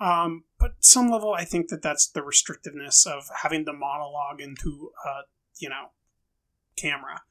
[0.00, 4.90] Um, but some level, I think that that's the restrictiveness of having the monologue into,
[5.06, 5.22] uh,
[5.58, 5.90] you know,
[6.76, 7.22] camera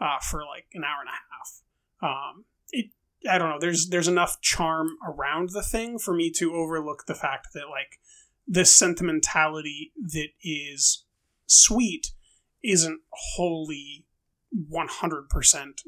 [0.00, 2.34] uh, for like an hour and a half.
[2.34, 2.86] Um, it,
[3.28, 3.58] I don't know.
[3.60, 7.98] There's there's enough charm around the thing for me to overlook the fact that like
[8.46, 11.04] this sentimentality that is
[11.46, 12.12] sweet
[12.62, 14.06] isn't wholly
[14.70, 15.26] 100%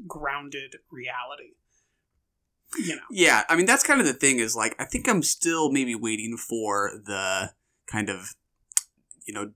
[0.06, 1.54] grounded reality.
[2.78, 3.02] You know.
[3.10, 5.94] Yeah, I mean that's kind of the thing is like I think I'm still maybe
[5.94, 7.52] waiting for the
[7.86, 8.34] kind of
[9.26, 9.52] you know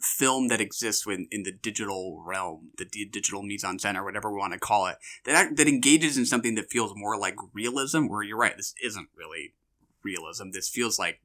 [0.00, 4.04] film that exists in, in the digital realm, the d- digital mise en scène or
[4.04, 7.36] whatever we want to call it, that that engages in something that feels more like
[7.52, 8.06] realism.
[8.06, 9.54] Where you're right, this isn't really
[10.02, 10.50] realism.
[10.52, 11.20] This feels like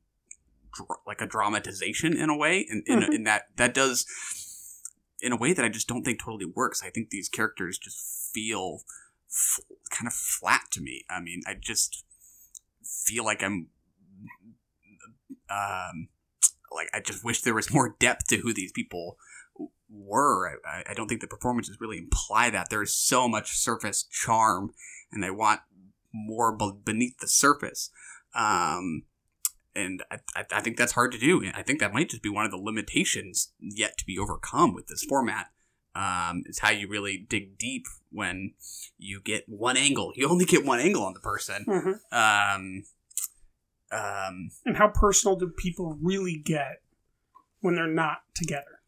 [0.74, 3.14] dr- like a dramatization in a way, and in, Mhm.
[3.16, 4.06] in that that does
[5.20, 6.84] in a way that I just don't think totally works.
[6.84, 8.82] I think these characters just feel
[9.34, 9.60] f-
[9.90, 11.04] kind of flat to me.
[11.10, 12.04] I mean, I just
[12.84, 13.68] feel like I'm
[15.50, 16.08] um
[16.72, 19.18] like I just wish there was more depth to who these people
[19.90, 20.60] were.
[20.66, 22.70] I, I don't think the performances really imply that.
[22.70, 24.72] There is so much surface charm,
[25.12, 25.62] and I want
[26.14, 27.90] more be- beneath the surface.
[28.36, 29.04] Um,
[29.76, 30.20] and I,
[30.52, 31.50] I think that's hard to do.
[31.54, 34.88] I think that might just be one of the limitations yet to be overcome with
[34.88, 35.48] this format.
[35.96, 38.54] Um, is how you really dig deep when
[38.98, 40.12] you get one angle.
[40.16, 41.66] You only get one angle on the person.
[41.68, 42.00] Mhm.
[42.12, 42.86] Um,
[43.92, 46.82] um, And how personal do people really get
[47.60, 48.82] when they're not together?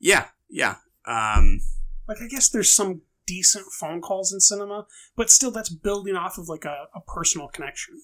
[0.00, 0.76] yeah, yeah.
[1.06, 1.60] Um,
[2.08, 4.86] Like, I guess there's some decent phone calls in cinema,
[5.16, 8.02] but still, that's building off of like a, a personal connection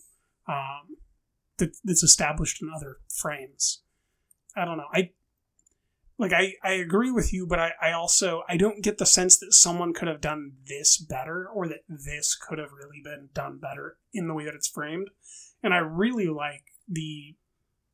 [0.48, 0.96] um,
[1.58, 3.82] that, that's established in other frames.
[4.56, 4.86] I don't know.
[4.92, 5.10] I
[6.20, 9.38] like I, I agree with you, but I, I also I don't get the sense
[9.38, 13.58] that someone could have done this better or that this could have really been done
[13.58, 15.08] better in the way that it's framed.
[15.62, 17.36] And I really like the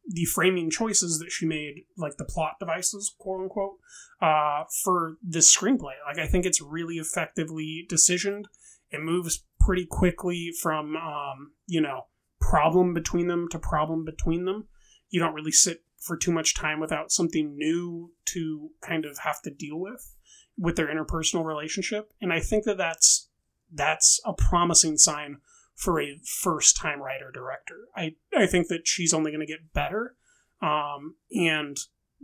[0.09, 3.79] the framing choices that she made, like the plot devices, quote unquote,
[4.21, 5.95] uh, for this screenplay.
[6.05, 8.47] Like I think it's really effectively decisioned.
[8.91, 12.07] It moves pretty quickly from um, you know
[12.41, 14.67] problem between them to problem between them.
[15.11, 19.43] You don't really sit for too much time without something new to kind of have
[19.43, 20.15] to deal with
[20.59, 22.13] with their interpersonal relationship.
[22.21, 23.29] And I think that that's
[23.73, 25.39] that's a promising sign
[25.75, 27.89] for a first time writer director.
[27.95, 30.15] I, I think that she's only going to get better.
[30.63, 31.77] Um, and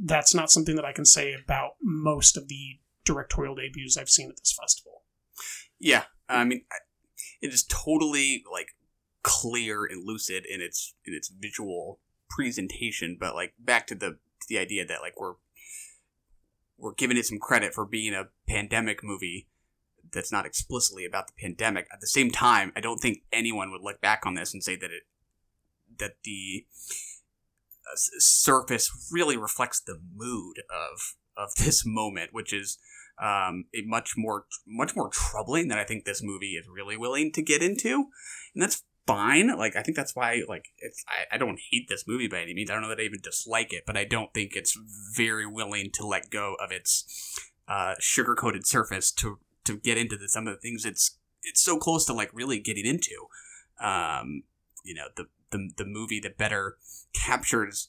[0.03, 4.31] that's not something that I can say about most of the directorial debuts I've seen
[4.31, 5.03] at this festival.
[5.79, 6.65] Yeah, I mean,
[7.43, 8.69] it is totally like
[9.23, 12.01] clear and lucid in its in its visual
[12.37, 13.17] presentation.
[13.19, 14.11] But like back to the
[14.41, 15.35] to the idea that like we're
[16.79, 19.49] we're giving it some credit for being a pandemic movie
[20.13, 21.87] that's not explicitly about the pandemic.
[21.93, 24.77] At the same time, I don't think anyone would look back on this and say
[24.77, 25.05] that it
[25.99, 26.67] that the
[27.87, 32.79] uh, surface really reflects the mood of of this moment, which is
[33.21, 37.33] um, a much more much more troubling than I think this movie is really willing
[37.33, 38.07] to get into,
[38.55, 39.57] and that's fine.
[39.57, 42.55] Like I think that's why like it's I, I don't hate this movie by any
[42.55, 42.71] means.
[42.71, 44.79] I don't know that I even dislike it, but I don't think it's
[45.15, 47.39] very willing to let go of its
[47.69, 51.63] uh, sugar coated surface to to get into the, some of the things it's it's
[51.63, 53.27] so close to like really getting into.
[53.81, 54.45] Um,
[54.85, 56.77] you know the the the movie that better
[57.13, 57.89] captures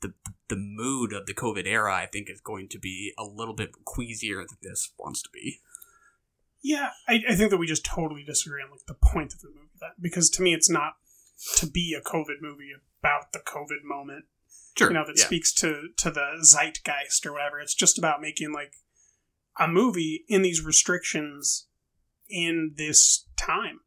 [0.00, 0.12] the
[0.48, 3.70] the mood of the COVID era, I think, is going to be a little bit
[3.84, 5.60] queasier than this wants to be.
[6.62, 9.48] Yeah, I, I think that we just totally disagree on like the point of the
[9.48, 9.67] movie.
[9.80, 10.94] That because to me, it's not
[11.56, 12.70] to be a COVID movie
[13.00, 14.24] about the COVID moment.
[14.76, 15.24] Sure, you know that yeah.
[15.24, 17.60] speaks to to the zeitgeist or whatever.
[17.60, 18.74] It's just about making like
[19.58, 21.66] a movie in these restrictions
[22.28, 23.80] in this time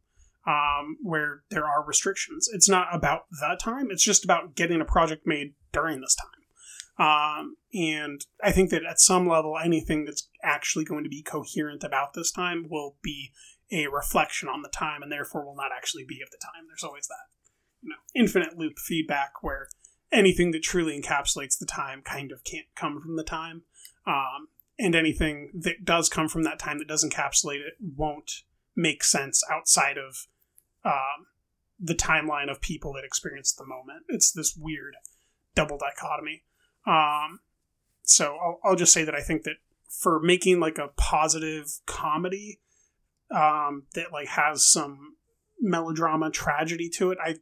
[0.47, 2.49] um, where there are restrictions.
[2.51, 3.87] It's not about the time.
[3.89, 6.41] It's just about getting a project made during this time.
[6.97, 11.83] Um, and I think that at some level, anything that's actually going to be coherent
[11.83, 13.31] about this time will be
[13.71, 16.67] a reflection on the time, and therefore will not actually be of the time.
[16.67, 17.29] There's always that,
[17.81, 19.67] you know, infinite loop feedback where
[20.11, 23.63] anything that truly encapsulates the time kind of can't come from the time,
[24.05, 24.47] um,
[24.77, 28.41] and anything that does come from that time that does encapsulate it won't
[28.75, 30.27] make sense outside of
[30.83, 31.27] um,
[31.79, 34.03] the timeline of people that experienced the moment.
[34.07, 34.95] It's this weird
[35.55, 36.43] double dichotomy.
[36.87, 37.39] Um,
[38.03, 39.57] so I'll, I'll just say that I think that
[39.89, 42.59] for making like a positive comedy
[43.33, 45.15] um, that like has some
[45.59, 47.35] melodrama tragedy to it, I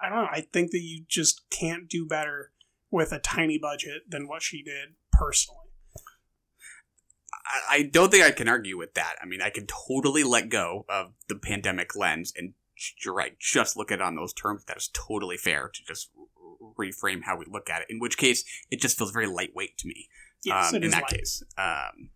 [0.00, 0.28] I don't know.
[0.30, 2.52] I think that you just can't do better
[2.90, 5.60] with a tiny budget than what she did personally.
[7.46, 9.14] I, I don't think I can argue with that.
[9.22, 12.54] I mean, I can totally let go of the pandemic lens and
[13.02, 14.64] you're right, just look at it on those terms.
[14.66, 16.10] That is totally fair to just
[16.78, 17.86] reframe how we look at it.
[17.90, 20.08] In which case, it just feels very lightweight to me.
[20.44, 21.10] Yes, um, it in is that light.
[21.10, 22.10] case, um,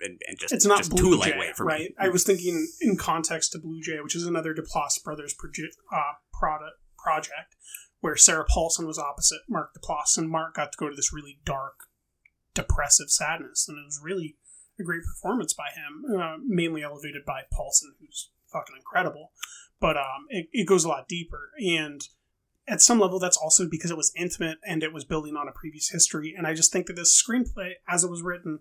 [0.00, 1.90] and, and just it's not just Blue too Jay, lightweight for right?
[1.90, 1.94] me.
[1.98, 6.14] I was thinking in context to Blue Jay, which is another Duplass Brothers proje- uh,
[6.32, 7.56] product project,
[8.00, 11.38] where Sarah Paulson was opposite Mark Duplass, and Mark got to go to this really
[11.44, 11.74] dark,
[12.54, 14.36] depressive sadness, and it was really
[14.78, 19.32] a great performance by him, uh, mainly elevated by Paulson, who's fucking incredible.
[19.78, 22.02] But um, it, it goes a lot deeper, and
[22.70, 25.52] at some level, that's also because it was intimate and it was building on a
[25.52, 26.34] previous history.
[26.36, 28.60] And I just think that this screenplay, as it was written,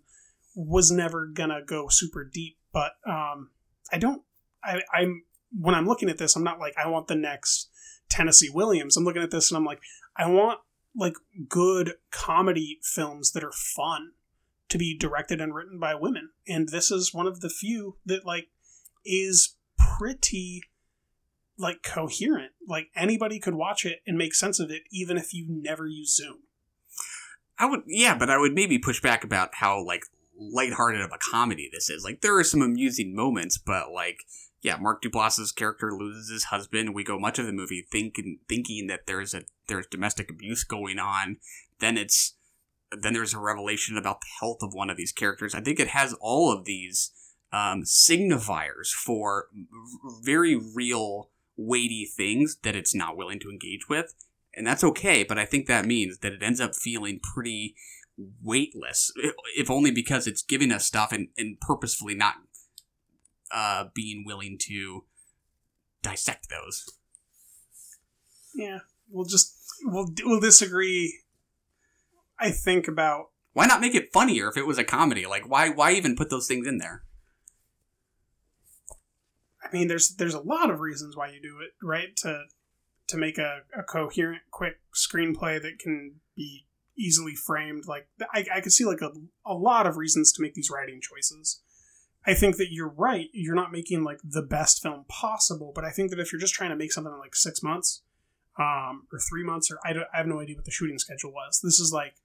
[0.56, 2.58] was never gonna go super deep.
[2.72, 3.52] But um,
[3.91, 4.24] I don't.
[4.64, 5.24] I, I'm
[5.58, 7.70] when I'm looking at this, I'm not like I want the next
[8.10, 8.97] Tennessee Williams.
[8.97, 9.82] I'm looking at this and I'm like,
[10.16, 10.60] I want
[10.95, 11.14] like
[11.47, 14.12] good comedy films that are fun
[14.70, 16.30] to be directed and written by women.
[16.47, 18.50] And this is one of the few that like
[19.06, 20.64] is pretty
[21.58, 22.52] like coherent.
[22.68, 26.16] Like anybody could watch it and make sense of it, even if you never use
[26.16, 26.39] Zoom.
[27.58, 30.04] I would, yeah, but I would maybe push back about how like
[30.39, 32.03] lighthearted of a comedy this is.
[32.03, 34.23] Like there are some amusing moments, but like
[34.61, 36.93] yeah, Mark Duplass's character loses his husband.
[36.93, 40.99] We go much of the movie thinking thinking that there's a there's domestic abuse going
[40.99, 41.37] on.
[41.79, 42.35] Then it's
[42.91, 45.53] then there's a revelation about the health of one of these characters.
[45.53, 47.11] I think it has all of these
[47.51, 49.47] um, signifiers for
[50.21, 54.13] very real weighty things that it's not willing to engage with.
[54.55, 57.75] And that's okay, but I think that means that it ends up feeling pretty
[58.43, 59.11] weightless,
[59.57, 62.36] if only because it's giving us stuff and, and purposefully not
[63.51, 65.05] uh, being willing to
[66.01, 66.86] dissect those.
[68.53, 71.22] Yeah, we'll just we'll we'll disagree.
[72.39, 75.26] I think about Why not make it funnier if it was a comedy?
[75.26, 77.03] Like why why even put those things in there?
[79.63, 82.15] I mean, there's there's a lot of reasons why you do it, right?
[82.17, 82.45] To
[83.07, 86.67] to make a, a coherent, quick screenplay that can be
[87.00, 87.86] easily framed.
[87.88, 89.12] Like I, I could see like a,
[89.45, 91.62] a lot of reasons to make these writing choices.
[92.26, 93.28] I think that you're right.
[93.32, 96.54] You're not making like the best film possible, but I think that if you're just
[96.54, 98.02] trying to make something in like six months,
[98.60, 101.32] um, or three months, or I, don't, I have no idea what the shooting schedule
[101.32, 101.62] was.
[101.64, 102.16] This is like,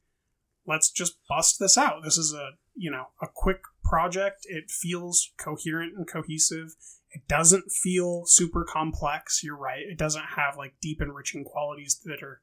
[0.67, 2.03] let's just bust this out.
[2.03, 4.47] This is a you know a quick project.
[4.49, 6.75] It feels coherent and cohesive.
[7.11, 9.43] It doesn't feel super complex.
[9.45, 9.83] You're right.
[9.83, 12.41] It doesn't have like deep enriching qualities that are,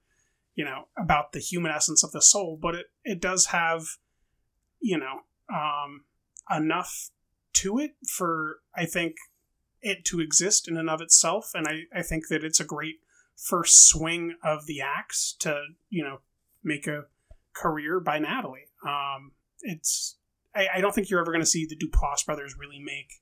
[0.56, 3.84] you know, about the human essence of the soul, but it, it does have,
[4.80, 5.22] you know,
[5.54, 6.04] um,
[6.54, 7.10] enough
[7.54, 9.16] to it for, I think,
[9.82, 11.52] it to exist in and of itself.
[11.54, 12.96] And I, I think that it's a great
[13.36, 16.20] first swing of the axe to, you know,
[16.64, 17.06] make a
[17.54, 18.68] career by Natalie.
[18.86, 19.32] Um,
[19.62, 20.18] it's,
[20.56, 23.22] I, I don't think you're ever going to see the Duplass brothers really make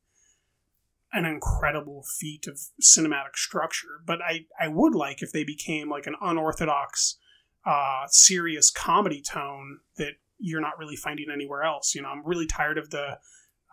[1.12, 4.02] an incredible feat of cinematic structure.
[4.06, 7.18] But I, I would like if they became like an unorthodox,
[7.66, 11.94] uh, serious comedy tone that you're not really finding anywhere else.
[11.94, 13.20] You know, I'm really tired of the,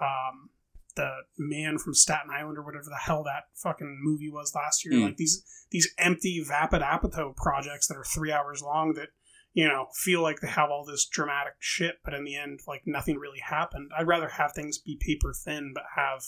[0.01, 0.51] um,
[0.97, 4.95] the man from Staten Island or whatever the hell that fucking movie was last year.
[4.95, 5.05] Mm.
[5.05, 9.09] Like these these empty vapid apatow projects that are three hours long that
[9.53, 12.83] you know feel like they have all this dramatic shit, but in the end, like
[12.87, 13.91] nothing really happened.
[13.97, 16.23] I'd rather have things be paper thin, but have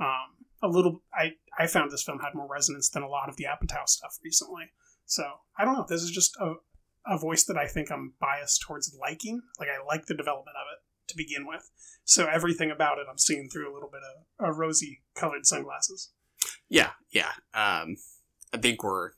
[0.00, 1.02] um, a little.
[1.12, 4.18] I I found this film had more resonance than a lot of the Apatow stuff
[4.24, 4.70] recently.
[5.04, 5.24] So
[5.58, 5.86] I don't know.
[5.88, 6.54] This is just a
[7.06, 9.42] a voice that I think I'm biased towards liking.
[9.58, 11.70] Like I like the development of it to begin with.
[12.04, 14.00] So everything about it I'm seeing through a little bit
[14.40, 16.10] of, of rosy colored sunglasses.
[16.68, 17.30] Yeah, yeah.
[17.54, 17.96] Um,
[18.52, 19.12] I think we're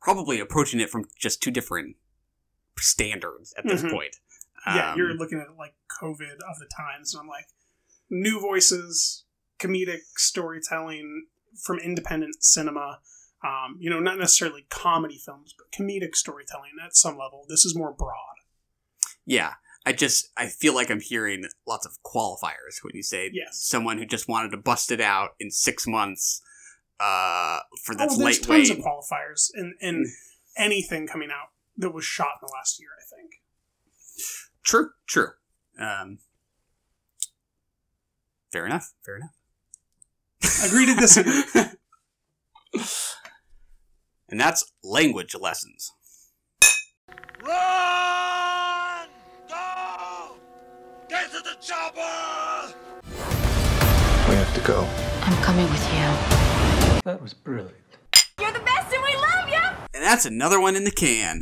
[0.00, 1.96] probably approaching it from just two different
[2.78, 3.90] standards at this Mhm.
[3.90, 4.16] point.
[4.66, 7.46] yeah, Um, you're looking at like COVID of the times, and I'm like,
[8.08, 9.24] new voices,
[9.58, 11.26] comedic storytelling
[11.64, 13.00] from independent cinema.
[13.44, 17.44] Um, you know, not necessarily comedy films, but comedic storytelling at some level.
[17.48, 18.36] This is more broad.
[19.26, 19.54] Yeah,
[19.84, 23.58] I just I feel like I'm hearing lots of qualifiers when you say Yes.
[23.64, 26.40] someone who just wanted to bust it out in six months
[27.00, 28.68] uh, for that's oh, there's lightweight.
[28.68, 30.06] tons of qualifiers in, in
[30.56, 33.42] anything coming out that was shot in the last year, I think.
[34.62, 35.30] True, true.
[35.80, 36.18] Um,
[38.52, 38.92] fair enough.
[39.04, 39.34] Fair enough.
[40.64, 41.42] Agree to disagree.
[44.32, 45.92] and that's language lessons.
[47.44, 49.08] Run!
[49.46, 50.36] Go!
[51.08, 52.74] Get to the chopper!
[54.28, 54.88] We have to go.
[55.20, 57.00] I'm coming with you.
[57.04, 57.76] That was brilliant.
[58.40, 59.86] You're the best and we love you!
[59.92, 61.40] And that's another one in the can.